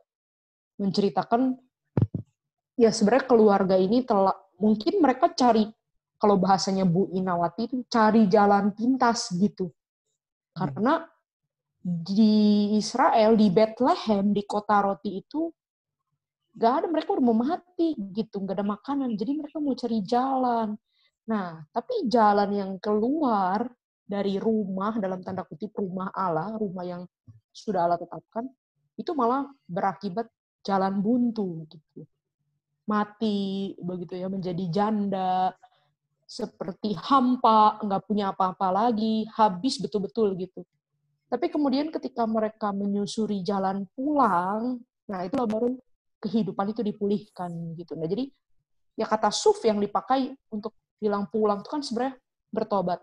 [0.77, 1.58] menceritakan
[2.77, 5.65] ya sebenarnya keluarga ini telah mungkin mereka cari
[6.15, 9.71] kalau bahasanya Bu Inawati itu cari jalan pintas gitu.
[10.55, 11.03] Karena
[11.86, 15.54] di Israel, di Bethlehem, di kota roti itu
[16.58, 19.13] gak ada mereka udah mau mati gitu, gak ada makanan.
[19.13, 20.74] Jadi mereka mau cari jalan.
[21.30, 23.69] Nah, tapi jalan yang keluar
[24.02, 27.06] dari rumah dalam tanda kutip rumah Allah, rumah yang
[27.54, 28.50] sudah Allah tetapkan,
[28.98, 30.26] itu malah berakibat
[30.65, 32.02] jalan buntu gitu
[32.86, 35.54] mati begitu ya menjadi janda
[36.26, 40.62] seperti hampa nggak punya apa-apa lagi habis betul-betul gitu
[41.25, 45.69] tapi kemudian ketika mereka menyusuri jalan pulang nah itulah baru
[46.25, 47.93] kehidupan itu dipulihkan gitu.
[47.93, 48.25] Nah jadi
[48.97, 52.17] ya kata suf yang dipakai untuk bilang pulang itu kan sebenarnya
[52.49, 52.99] bertobat.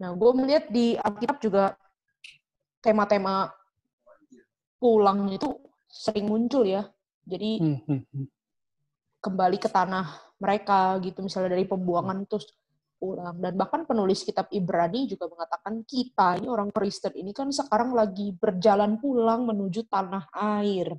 [0.00, 1.76] Nah gue melihat di Alkitab juga
[2.80, 3.52] tema-tema
[4.80, 5.52] pulang itu
[5.90, 6.88] sering muncul ya.
[7.28, 8.26] Jadi hmm, hmm, hmm.
[9.20, 12.48] kembali ke tanah mereka gitu misalnya dari pembuangan terus
[12.98, 17.94] pulang dan bahkan penulis kitab Ibrani juga mengatakan kita ini orang Kristen ini kan sekarang
[17.94, 20.98] lagi berjalan pulang menuju tanah air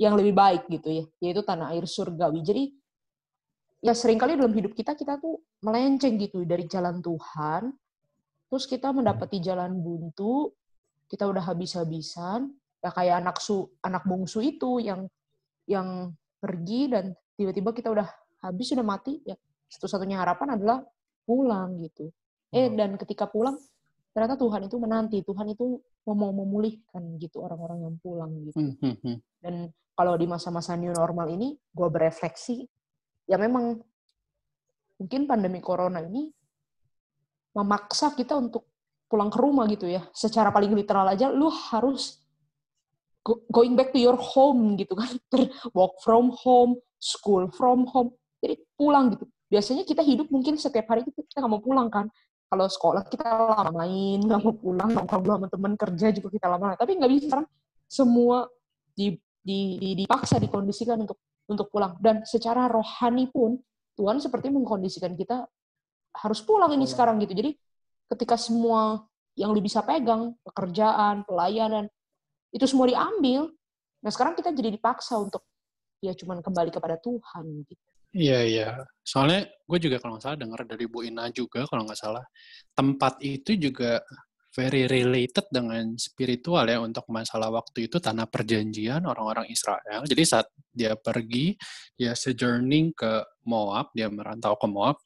[0.00, 1.04] yang lebih baik gitu ya.
[1.20, 2.40] Yaitu tanah air surgawi.
[2.40, 2.64] Jadi
[3.84, 7.72] ya sering kali dalam hidup kita kita tuh melenceng gitu dari jalan Tuhan
[8.52, 10.52] terus kita mendapati jalan buntu
[11.08, 15.08] kita udah habis-habisan ya kayak anak su anak bungsu itu yang
[15.64, 18.08] yang pergi dan tiba-tiba kita udah
[18.44, 19.36] habis sudah mati ya
[19.72, 20.78] satu-satunya harapan adalah
[21.30, 22.10] pulang gitu.
[22.50, 22.74] Eh hmm.
[22.74, 23.54] dan ketika pulang
[24.10, 25.78] ternyata Tuhan itu menanti Tuhan itu
[26.10, 28.58] mau memulihkan gitu orang-orang yang pulang gitu.
[28.58, 29.54] Hmm, hmm, dan
[29.94, 32.66] kalau di masa-masa new normal ini gue berefleksi
[33.30, 33.78] ya memang
[34.98, 36.26] mungkin pandemi corona ini
[37.54, 38.66] memaksa kita untuk
[39.06, 40.02] pulang ke rumah gitu ya.
[40.10, 42.18] Secara paling literal aja lu harus
[43.54, 45.14] going back to your home gitu kan.
[45.78, 48.12] Work from home school from home
[48.44, 52.06] jadi pulang gitu biasanya kita hidup mungkin setiap hari kita nggak mau pulang kan.
[52.50, 56.46] Kalau sekolah kita lama main nggak mau pulang nggak ngobrol sama teman kerja juga kita
[56.46, 57.46] lama tapi nggak bisa sekarang.
[57.90, 58.46] Semua
[58.94, 61.18] di, di, di, dipaksa dikondisikan untuk
[61.50, 61.98] untuk pulang.
[61.98, 63.58] Dan secara rohani pun
[63.98, 65.44] Tuhan seperti mengkondisikan kita
[66.22, 67.34] harus pulang ini sekarang gitu.
[67.34, 67.50] Jadi
[68.10, 69.02] ketika semua
[69.38, 71.86] yang lu bisa pegang pekerjaan pelayanan
[72.50, 73.50] itu semua diambil
[74.00, 75.44] nah sekarang kita jadi dipaksa untuk
[76.00, 77.89] ya cuman kembali kepada Tuhan gitu.
[78.14, 78.66] Iya iya.
[79.06, 82.24] Soalnya gue juga kalau nggak salah dengar dari Bu Ina juga kalau nggak salah
[82.74, 84.02] tempat itu juga
[84.50, 90.02] very related dengan spiritual ya untuk masalah waktu itu tanah perjanjian orang-orang Israel.
[90.02, 91.54] Jadi saat dia pergi,
[91.94, 94.98] dia sojourning ke Moab, dia merantau ke Moab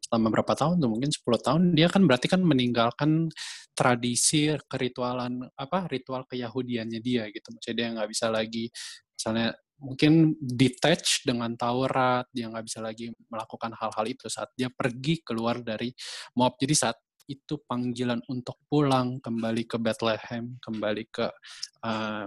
[0.00, 3.26] selama berapa tahun mungkin 10 tahun dia kan berarti kan meninggalkan
[3.74, 8.70] tradisi keritualan apa ritual keyahudiannya dia gitu maksudnya dia nggak bisa lagi
[9.18, 15.20] misalnya mungkin detach dengan Taurat, dia nggak bisa lagi melakukan hal-hal itu saat dia pergi
[15.20, 15.92] keluar dari
[16.36, 16.56] Moab.
[16.56, 21.26] Jadi saat itu panggilan untuk pulang kembali ke Bethlehem, kembali ke
[21.82, 22.24] uh,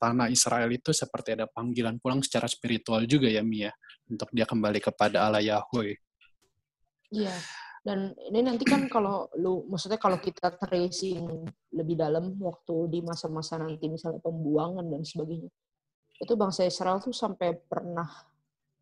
[0.00, 3.70] tanah Israel itu seperti ada panggilan pulang secara spiritual juga ya Mia
[4.08, 5.94] untuk dia kembali kepada Allah Yahweh.
[7.12, 7.36] Iya.
[7.78, 13.56] Dan ini nanti kan kalau lu maksudnya kalau kita tracing lebih dalam waktu di masa-masa
[13.56, 15.48] nanti misalnya pembuangan dan sebagainya
[16.18, 18.06] itu bangsa Israel tuh sampai pernah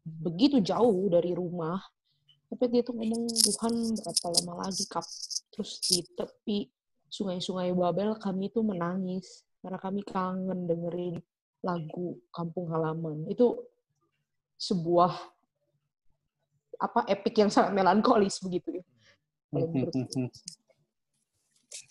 [0.07, 1.81] begitu jauh dari rumah
[2.47, 5.03] tapi dia tuh ngomong Tuhan berapa lama lagi kap
[5.51, 6.71] terus di tepi
[7.11, 11.19] sungai-sungai Babel kami tuh menangis karena kami kangen dengerin
[11.67, 13.27] lagu kampung halaman.
[13.27, 13.67] Itu
[14.57, 15.11] sebuah
[16.77, 18.85] apa epic yang sangat melankolis begitu ya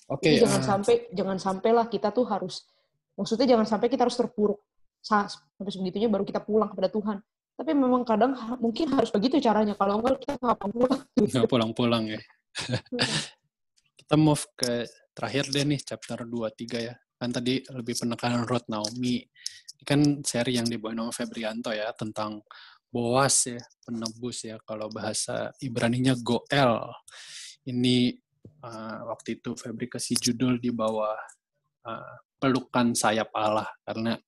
[0.06, 0.22] Oke.
[0.22, 0.66] Okay, jangan uh...
[0.66, 2.70] sampai jangan sampailah kita tuh harus
[3.18, 4.62] maksudnya jangan sampai kita harus terpuruk
[5.06, 7.18] sampai sebegitunya baru kita pulang kepada Tuhan.
[7.56, 9.78] Tapi memang kadang mungkin harus begitu caranya.
[9.78, 11.02] Kalau enggak kita nggak pulang.
[11.16, 12.22] Nggak pulang-pulang ya.
[14.02, 16.96] kita move ke terakhir deh nih chapter 2-3 ya.
[17.16, 19.24] Kan tadi lebih penekanan Ruth Naomi.
[19.76, 22.44] Ini kan seri yang dibawa nama Febrianto ya tentang
[22.96, 24.56] Boas ya, penebus ya.
[24.64, 26.80] Kalau bahasa Ibraninya Goel.
[27.68, 28.16] Ini
[28.64, 31.18] uh, waktu itu Febri kasih judul di bawah
[31.84, 34.20] uh, pelukan sayap Allah karena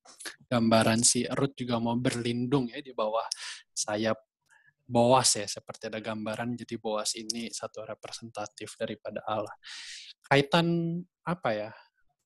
[0.47, 3.27] gambaran si Ruth juga mau berlindung ya di bawah
[3.75, 4.17] sayap
[4.87, 9.51] Boas ya seperti ada gambaran jadi Boas ini satu representatif daripada Allah.
[10.23, 10.95] Kaitan
[11.27, 11.71] apa ya?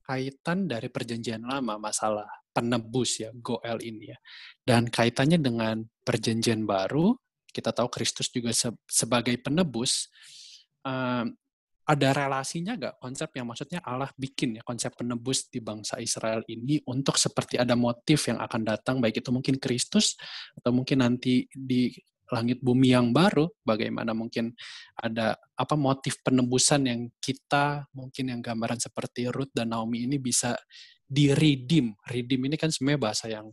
[0.06, 4.18] Kaitan dari perjanjian lama masalah penebus ya Goel ini ya.
[4.62, 7.18] Dan kaitannya dengan perjanjian baru,
[7.50, 10.06] kita tahu Kristus juga se sebagai penebus
[10.86, 11.34] um,
[11.82, 12.94] ada relasinya nggak?
[13.02, 17.74] Konsep yang maksudnya Allah bikin ya konsep penebus di bangsa Israel ini untuk seperti ada
[17.74, 20.14] motif yang akan datang baik itu mungkin Kristus
[20.54, 21.90] atau mungkin nanti di
[22.32, 24.56] langit bumi yang baru bagaimana mungkin
[24.96, 30.56] ada apa motif penebusan yang kita mungkin yang gambaran seperti Ruth dan Naomi ini bisa
[31.04, 33.52] di redeem redeem ini kan sebenarnya bahasa yang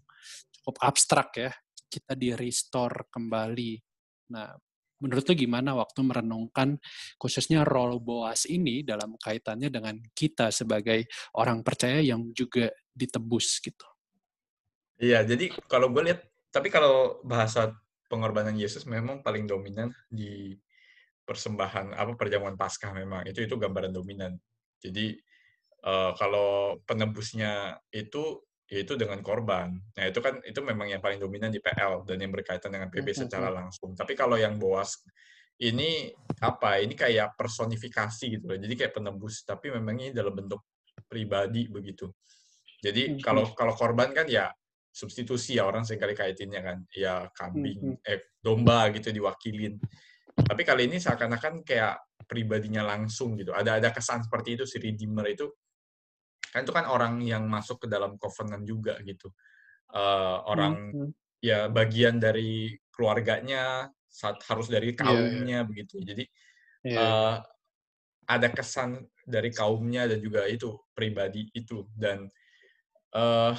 [0.55, 1.51] cukup abstrak ya
[1.89, 3.73] kita di restore kembali.
[4.31, 4.53] Nah
[4.99, 6.79] menurut lu gimana waktu merenungkan
[7.15, 13.87] khususnya role Boas ini dalam kaitannya dengan kita sebagai orang percaya yang juga ditebus gitu?
[14.99, 17.71] Iya, jadi kalau gue lihat, tapi kalau bahasa
[18.11, 20.57] pengorbanan Yesus memang paling dominan di
[21.23, 24.35] persembahan apa perjamuan Paskah memang itu itu gambaran dominan.
[24.81, 25.13] Jadi
[25.85, 29.73] uh, kalau penebusnya itu yaitu dengan korban.
[29.97, 33.25] Nah, itu kan itu memang yang paling dominan di PL dan yang berkaitan dengan PB
[33.25, 33.97] secara langsung.
[33.97, 35.01] Tapi kalau yang Boas
[35.59, 36.77] ini apa?
[36.77, 38.57] Ini kayak personifikasi gitu loh.
[38.61, 40.61] Jadi kayak penebus, tapi memang ini dalam bentuk
[41.09, 42.13] pribadi begitu.
[42.79, 44.53] Jadi kalau kalau korban kan ya
[44.93, 49.81] substitusi ya orang sering kali kaitinnya kan, ya kambing, eh domba gitu diwakilin.
[50.39, 53.51] Tapi kali ini seakan-akan kayak pribadinya langsung gitu.
[53.51, 55.49] Ada ada kesan seperti itu si Redeemer itu
[56.49, 59.29] kan itu kan orang yang masuk ke dalam covenant juga gitu
[59.93, 61.09] uh, orang hmm.
[61.41, 65.01] ya bagian dari keluarganya saat harus dari iya, iya.
[65.05, 65.67] kaumnya yeah.
[65.67, 66.23] begitu jadi
[66.83, 66.89] yeah.
[66.89, 66.99] Iya.
[66.99, 67.35] uh,
[68.29, 72.29] ada kesan dari kaumnya dan juga itu pribadi itu dan
[73.17, 73.53] uh,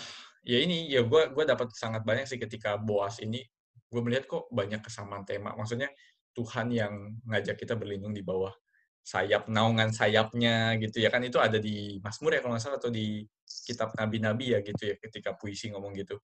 [0.46, 3.42] ya ini ya gue gue dapat sangat banyak sih ketika boas ini
[3.90, 5.90] gue melihat kok banyak kesamaan tema maksudnya
[6.34, 8.54] Tuhan yang ngajak kita berlindung di bawah
[9.00, 12.92] sayap naungan sayapnya gitu ya kan itu ada di Mazmur ya kalau nggak salah atau
[12.92, 13.24] di
[13.66, 16.20] kitab nabi-nabi ya gitu ya ketika puisi ngomong gitu.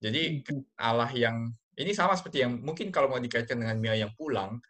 [0.00, 0.44] Jadi
[0.80, 4.60] Allah yang ini sama seperti yang mungkin kalau mau dikaitkan dengan Mia yang pulang,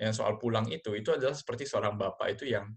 [0.00, 2.68] yang soal pulang itu itu adalah seperti seorang bapak itu yang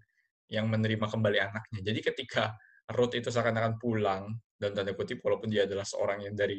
[0.48, 1.80] yang menerima kembali anaknya.
[1.84, 2.56] Jadi ketika
[2.96, 6.56] Ruth itu seakan-akan pulang dan tanda kutip walaupun dia adalah seorang yang dari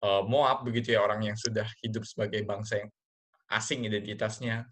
[0.00, 2.90] uh, Moab begitu ya orang yang sudah hidup sebagai bangsa yang
[3.52, 4.66] asing identitasnya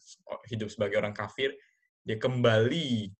[0.51, 1.55] hidup sebagai orang kafir
[2.05, 3.11] dia kembali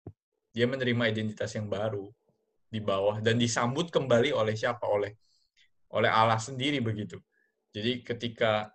[0.55, 2.07] dia menerima identitas yang baru
[2.69, 4.85] di bawah dan disambut kembali oleh siapa?
[4.87, 5.17] Oleh
[5.91, 7.19] oleh Allah sendiri begitu.
[7.75, 8.71] Jadi ketika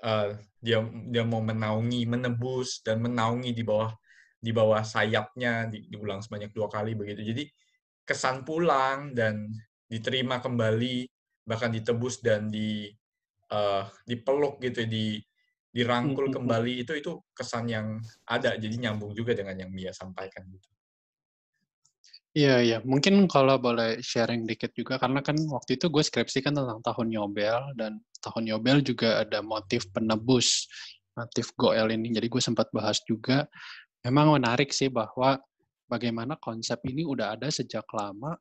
[0.00, 0.80] uh, dia
[1.12, 3.92] dia mau menaungi menebus dan menaungi di bawah
[4.42, 7.20] di bawah sayapnya di, diulang sebanyak dua kali begitu.
[7.22, 7.44] Jadi
[8.02, 9.50] kesan pulang dan
[9.86, 11.06] diterima kembali
[11.46, 12.90] bahkan ditebus dan di
[13.50, 15.20] uh, dipeluk gitu di
[15.72, 17.96] dirangkul kembali itu itu kesan yang
[18.28, 20.68] ada jadi nyambung juga dengan yang Mia sampaikan gitu.
[22.32, 22.78] Iya iya.
[22.80, 27.12] Mungkin kalau boleh sharing dikit juga karena kan waktu itu gue skripsi kan tentang tahun
[27.12, 30.64] Yobel dan tahun Yobel juga ada motif penebus
[31.12, 32.08] motif Goel ini.
[32.16, 33.44] Jadi gue sempat bahas juga.
[34.00, 35.36] Memang menarik sih bahwa
[35.92, 38.32] bagaimana konsep ini udah ada sejak lama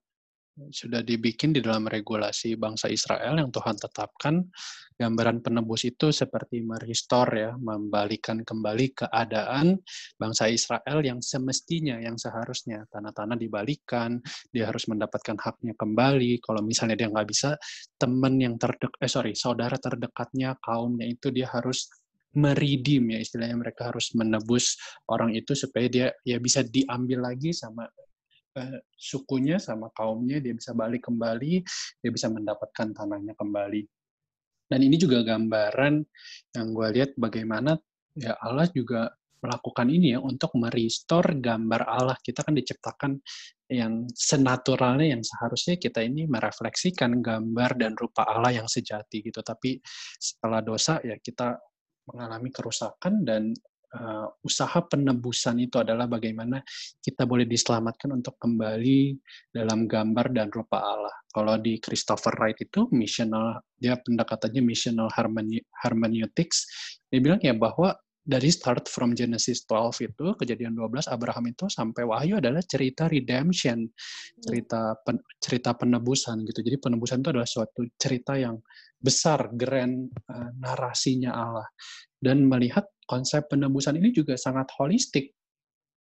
[0.70, 4.44] sudah dibikin di dalam regulasi bangsa Israel yang Tuhan tetapkan.
[5.02, 9.82] Gambaran penebus itu seperti merestore ya, membalikan kembali keadaan
[10.14, 14.22] bangsa Israel yang semestinya, yang seharusnya tanah-tanah dibalikan,
[14.54, 16.38] dia harus mendapatkan haknya kembali.
[16.46, 17.58] Kalau misalnya dia nggak bisa,
[17.98, 21.90] teman yang terdekat, eh sorry, saudara terdekatnya, kaumnya itu dia harus
[22.32, 24.80] meridim ya istilahnya mereka harus menebus
[25.12, 27.84] orang itu supaya dia ya bisa diambil lagi sama
[28.52, 31.64] Eh, sukunya sama kaumnya dia bisa balik kembali
[32.04, 33.88] dia bisa mendapatkan tanahnya kembali.
[34.68, 36.04] Dan ini juga gambaran
[36.60, 37.80] yang gue lihat bagaimana
[38.12, 39.08] ya Allah juga
[39.40, 42.18] melakukan ini ya untuk merestore gambar Allah.
[42.20, 43.24] Kita kan diciptakan
[43.72, 49.40] yang senaturalnya yang seharusnya kita ini merefleksikan gambar dan rupa Allah yang sejati gitu.
[49.40, 49.80] Tapi
[50.20, 51.56] setelah dosa ya kita
[52.12, 53.56] mengalami kerusakan dan
[53.96, 56.64] uh, usaha penebusan itu adalah bagaimana
[57.00, 59.20] kita boleh diselamatkan untuk kembali
[59.52, 61.16] dalam gambar dan rupa Allah.
[61.32, 65.08] Kalau di Christopher Wright itu missional, dia pendekatannya missional
[65.84, 66.68] hermeneutics,
[67.08, 72.06] dia bilang ya bahwa dari start from Genesis 12 itu kejadian 12 Abraham itu sampai
[72.06, 73.90] Wahyu adalah cerita redemption,
[74.38, 76.62] cerita pen, cerita penebusan gitu.
[76.62, 78.62] Jadi penebusan itu adalah suatu cerita yang
[79.02, 81.68] besar, grand uh, narasinya Allah
[82.22, 85.34] dan melihat konsep penebusan ini juga sangat holistik.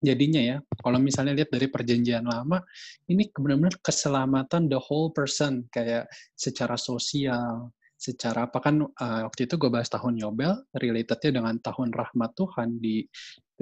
[0.03, 2.59] jadinya ya, kalau misalnya lihat dari perjanjian lama,
[3.07, 9.55] ini benar-benar keselamatan the whole person, kayak secara sosial, secara apa kan uh, waktu itu
[9.55, 13.05] gue bahas tahun Yobel, relatednya dengan tahun rahmat Tuhan di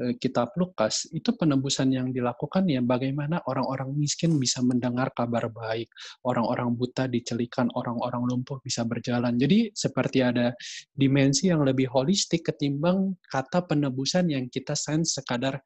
[0.01, 5.93] uh, kitab Lukas, itu penebusan yang dilakukan ya bagaimana orang-orang miskin bisa mendengar kabar baik,
[6.25, 9.37] orang-orang buta dicelikan, orang-orang lumpuh bisa berjalan.
[9.37, 10.55] Jadi seperti ada
[10.89, 15.61] dimensi yang lebih holistik ketimbang kata penebusan yang kita sense sekadar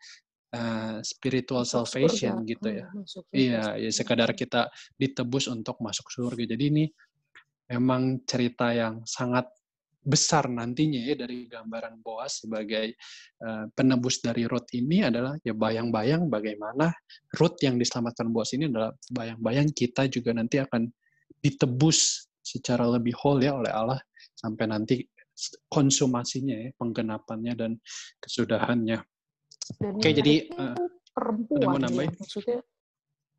[0.55, 2.49] uh, spiritual salvation surga.
[2.49, 2.88] gitu ya.
[2.91, 3.05] Hmm,
[3.36, 6.55] iya, ya sekadar kita ditebus untuk masuk surga.
[6.55, 6.86] Jadi ini
[7.70, 9.49] memang cerita yang sangat
[10.05, 12.93] besar nantinya ya dari gambaran Boas sebagai
[13.41, 16.93] uh, penebus dari Ruth ini adalah ya bayang-bayang bagaimana
[17.34, 20.86] Ruth yang diselamatkan Boas ini adalah bayang-bayang kita juga nanti akan
[21.41, 23.97] ditebus secara lebih whole ya oleh Allah
[24.38, 25.01] sampai nanti
[25.68, 27.72] konsumasinya ya penggenapannya dan
[28.22, 29.01] kesudahannya.
[29.82, 30.78] Dan Oke jadi uh,
[31.18, 32.59] perempuan ya, maksudnya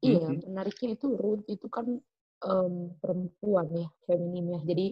[0.02, 0.38] iya mm -hmm.
[0.50, 1.86] menariknya itu Ruth itu kan
[2.44, 4.60] um, perempuan ya, feminim ya.
[4.66, 4.86] Jadi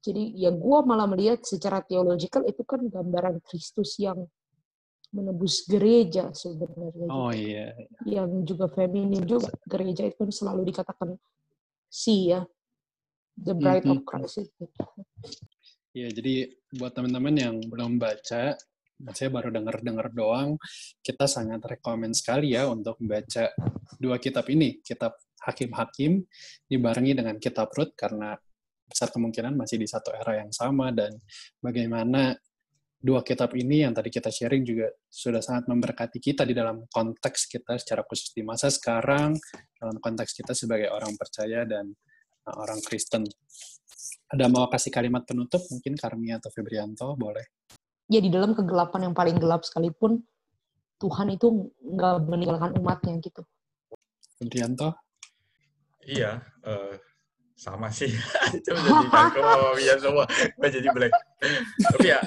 [0.00, 4.24] jadi ya gue malah melihat secara teologikal itu kan gambaran Kristus yang
[5.12, 7.08] menebus gereja sebenarnya.
[7.10, 7.76] Oh iya.
[8.06, 11.18] Yang juga feminim juga gereja itu kan selalu dikatakan
[11.90, 12.46] si ya,
[13.36, 14.00] the bride mm -hmm.
[14.00, 14.48] of Christ.
[15.90, 18.54] Ya jadi buat teman-teman yang belum baca,
[19.16, 20.60] saya baru dengar-dengar doang,
[21.00, 23.52] kita sangat rekomend sekali ya untuk membaca
[23.96, 26.24] dua kitab ini, kitab hakim-hakim
[26.68, 28.36] dibarengi dengan kitab Rut karena
[28.84, 31.14] besar kemungkinan masih di satu era yang sama dan
[31.62, 32.34] bagaimana
[33.00, 37.48] dua kitab ini yang tadi kita sharing juga sudah sangat memberkati kita di dalam konteks
[37.48, 39.32] kita secara khusus di masa sekarang,
[39.80, 41.88] dalam konteks kita sebagai orang percaya dan
[42.44, 43.24] uh, orang Kristen.
[44.30, 47.56] Ada mau kasih kalimat penutup mungkin Karmia atau Febrianto boleh?
[48.10, 50.26] Ya di dalam kegelapan yang paling gelap sekalipun
[51.00, 53.46] Tuhan itu nggak meninggalkan umatnya gitu.
[54.36, 54.92] Febrianto?
[56.04, 56.96] Iya, uh,
[57.56, 58.08] sama sih.
[58.56, 60.24] itu jadi kangkung, ya semua.
[60.56, 61.12] Gue jadi black.
[61.88, 62.20] tapi ya,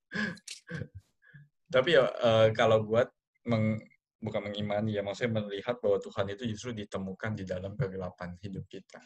[1.74, 3.08] tapi ya uh, kalau buat
[3.48, 3.80] meng,
[4.20, 9.00] bukan mengimani ya, maksudnya melihat bahwa Tuhan itu justru ditemukan di dalam kegelapan hidup kita.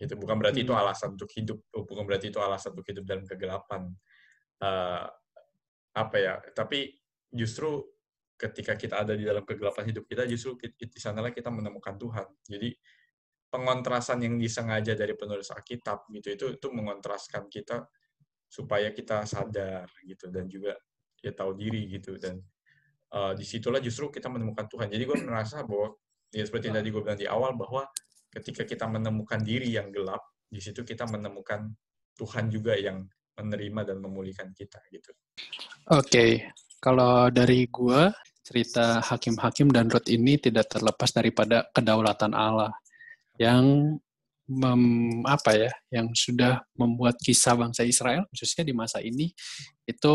[0.00, 0.80] Itu bukan berarti itu hmm.
[0.80, 3.92] alasan untuk hidup, bukan berarti itu alasan untuk hidup dalam kegelapan.
[4.62, 5.10] Uh,
[5.92, 6.38] apa ya?
[6.54, 6.94] Tapi
[7.34, 7.82] justru
[8.38, 12.26] ketika kita ada di dalam kegelapan hidup kita, justru di sanalah kita menemukan Tuhan.
[12.46, 12.70] Jadi
[13.52, 17.84] pengontrasan yang disengaja dari penulis Alkitab gitu itu itu mengontraskan kita
[18.48, 20.72] supaya kita sadar gitu dan juga
[21.20, 22.40] ya tahu diri gitu dan
[23.12, 24.88] uh, di situlah justru kita menemukan Tuhan.
[24.88, 25.92] Jadi gue merasa bahwa
[26.32, 27.84] ya seperti yang tadi gue bilang di awal bahwa
[28.32, 31.68] ketika kita menemukan diri yang gelap, di situ kita menemukan
[32.16, 33.04] Tuhan juga yang
[33.42, 35.10] menerima dan memulihkan kita gitu.
[35.90, 36.30] Oke, okay.
[36.78, 38.08] kalau dari gue
[38.42, 42.74] cerita hakim-hakim dan Ruth ini tidak terlepas daripada kedaulatan Allah
[43.38, 43.98] yang
[44.50, 44.82] mem,
[45.26, 49.30] apa ya, yang sudah membuat kisah bangsa Israel khususnya di masa ini
[49.86, 50.14] itu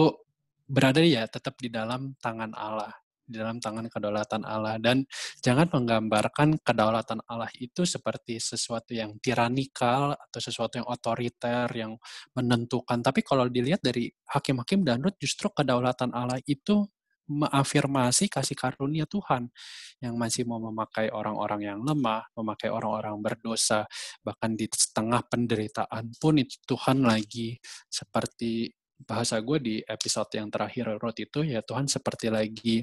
[0.67, 2.91] berada ya tetap di dalam tangan Allah
[3.27, 4.79] di dalam tangan kedaulatan Allah.
[4.79, 5.03] Dan
[5.43, 11.99] jangan menggambarkan kedaulatan Allah itu seperti sesuatu yang tiranikal atau sesuatu yang otoriter yang
[12.33, 13.03] menentukan.
[13.03, 16.87] Tapi kalau dilihat dari hakim-hakim dan Rut justru kedaulatan Allah itu
[17.27, 19.51] mengafirmasi kasih karunia Tuhan
[19.99, 23.83] yang masih mau memakai orang-orang yang lemah, memakai orang-orang berdosa,
[24.23, 27.59] bahkan di setengah penderitaan pun itu Tuhan lagi
[27.91, 32.81] seperti bahasa gue di episode yang terakhir Rot itu ya Tuhan seperti lagi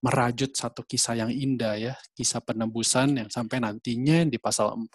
[0.00, 4.88] merajut satu kisah yang indah ya, kisah penebusan yang sampai nantinya di pasal 4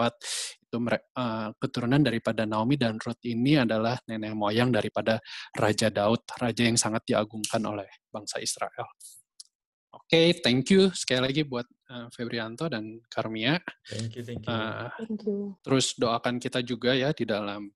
[0.65, 5.21] itu uh, keturunan daripada Naomi dan Ruth ini adalah nenek moyang daripada
[5.53, 8.89] Raja Daud, raja yang sangat diagungkan oleh bangsa Israel.
[9.95, 13.61] Oke, okay, thank you sekali lagi buat uh, Febrianto dan Karmia.
[13.87, 14.49] Thank you, thank you.
[14.51, 15.55] Uh, thank you.
[15.61, 17.71] Terus doakan kita juga ya di dalam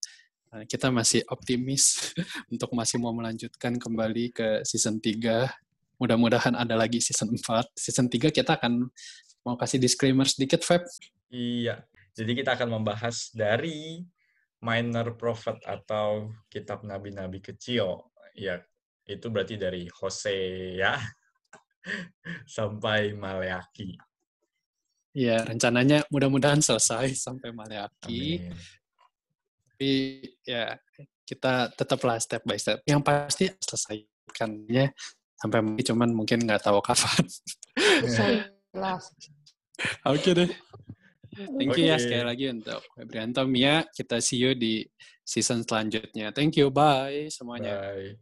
[0.66, 2.14] kita masih optimis
[2.54, 5.70] untuk masih mau melanjutkan kembali ke season 3
[6.00, 7.76] mudah-mudahan ada lagi season 4.
[7.76, 8.88] Season 3 kita akan
[9.43, 10.88] mau kasih disclaimer sedikit, Feb.
[11.30, 11.84] Iya.
[12.16, 14.04] Jadi kita akan membahas dari
[14.64, 18.12] minor prophet atau kitab nabi-nabi kecil.
[18.36, 18.64] Ya,
[19.08, 20.95] itu berarti dari Hosea
[22.58, 24.00] sampai Maleaki.
[25.16, 28.52] Iya, rencananya mudah-mudahan selesai sampai Maleaki.
[29.80, 30.75] Tapi ya
[31.23, 32.84] kita tetaplah step by step.
[32.84, 34.91] Yang pasti selesaikannya
[35.39, 37.23] sampai cuman mungkin nggak tahu kapan.
[40.03, 40.51] Oke deh.
[41.32, 41.95] Thank you okay.
[41.95, 43.88] ya sekali lagi untuk Febrianto Mia.
[43.88, 44.84] Kita see you di
[45.23, 46.36] season selanjutnya.
[46.36, 46.75] Thank you.
[46.75, 47.80] Bye semuanya.
[47.80, 48.19] Bye.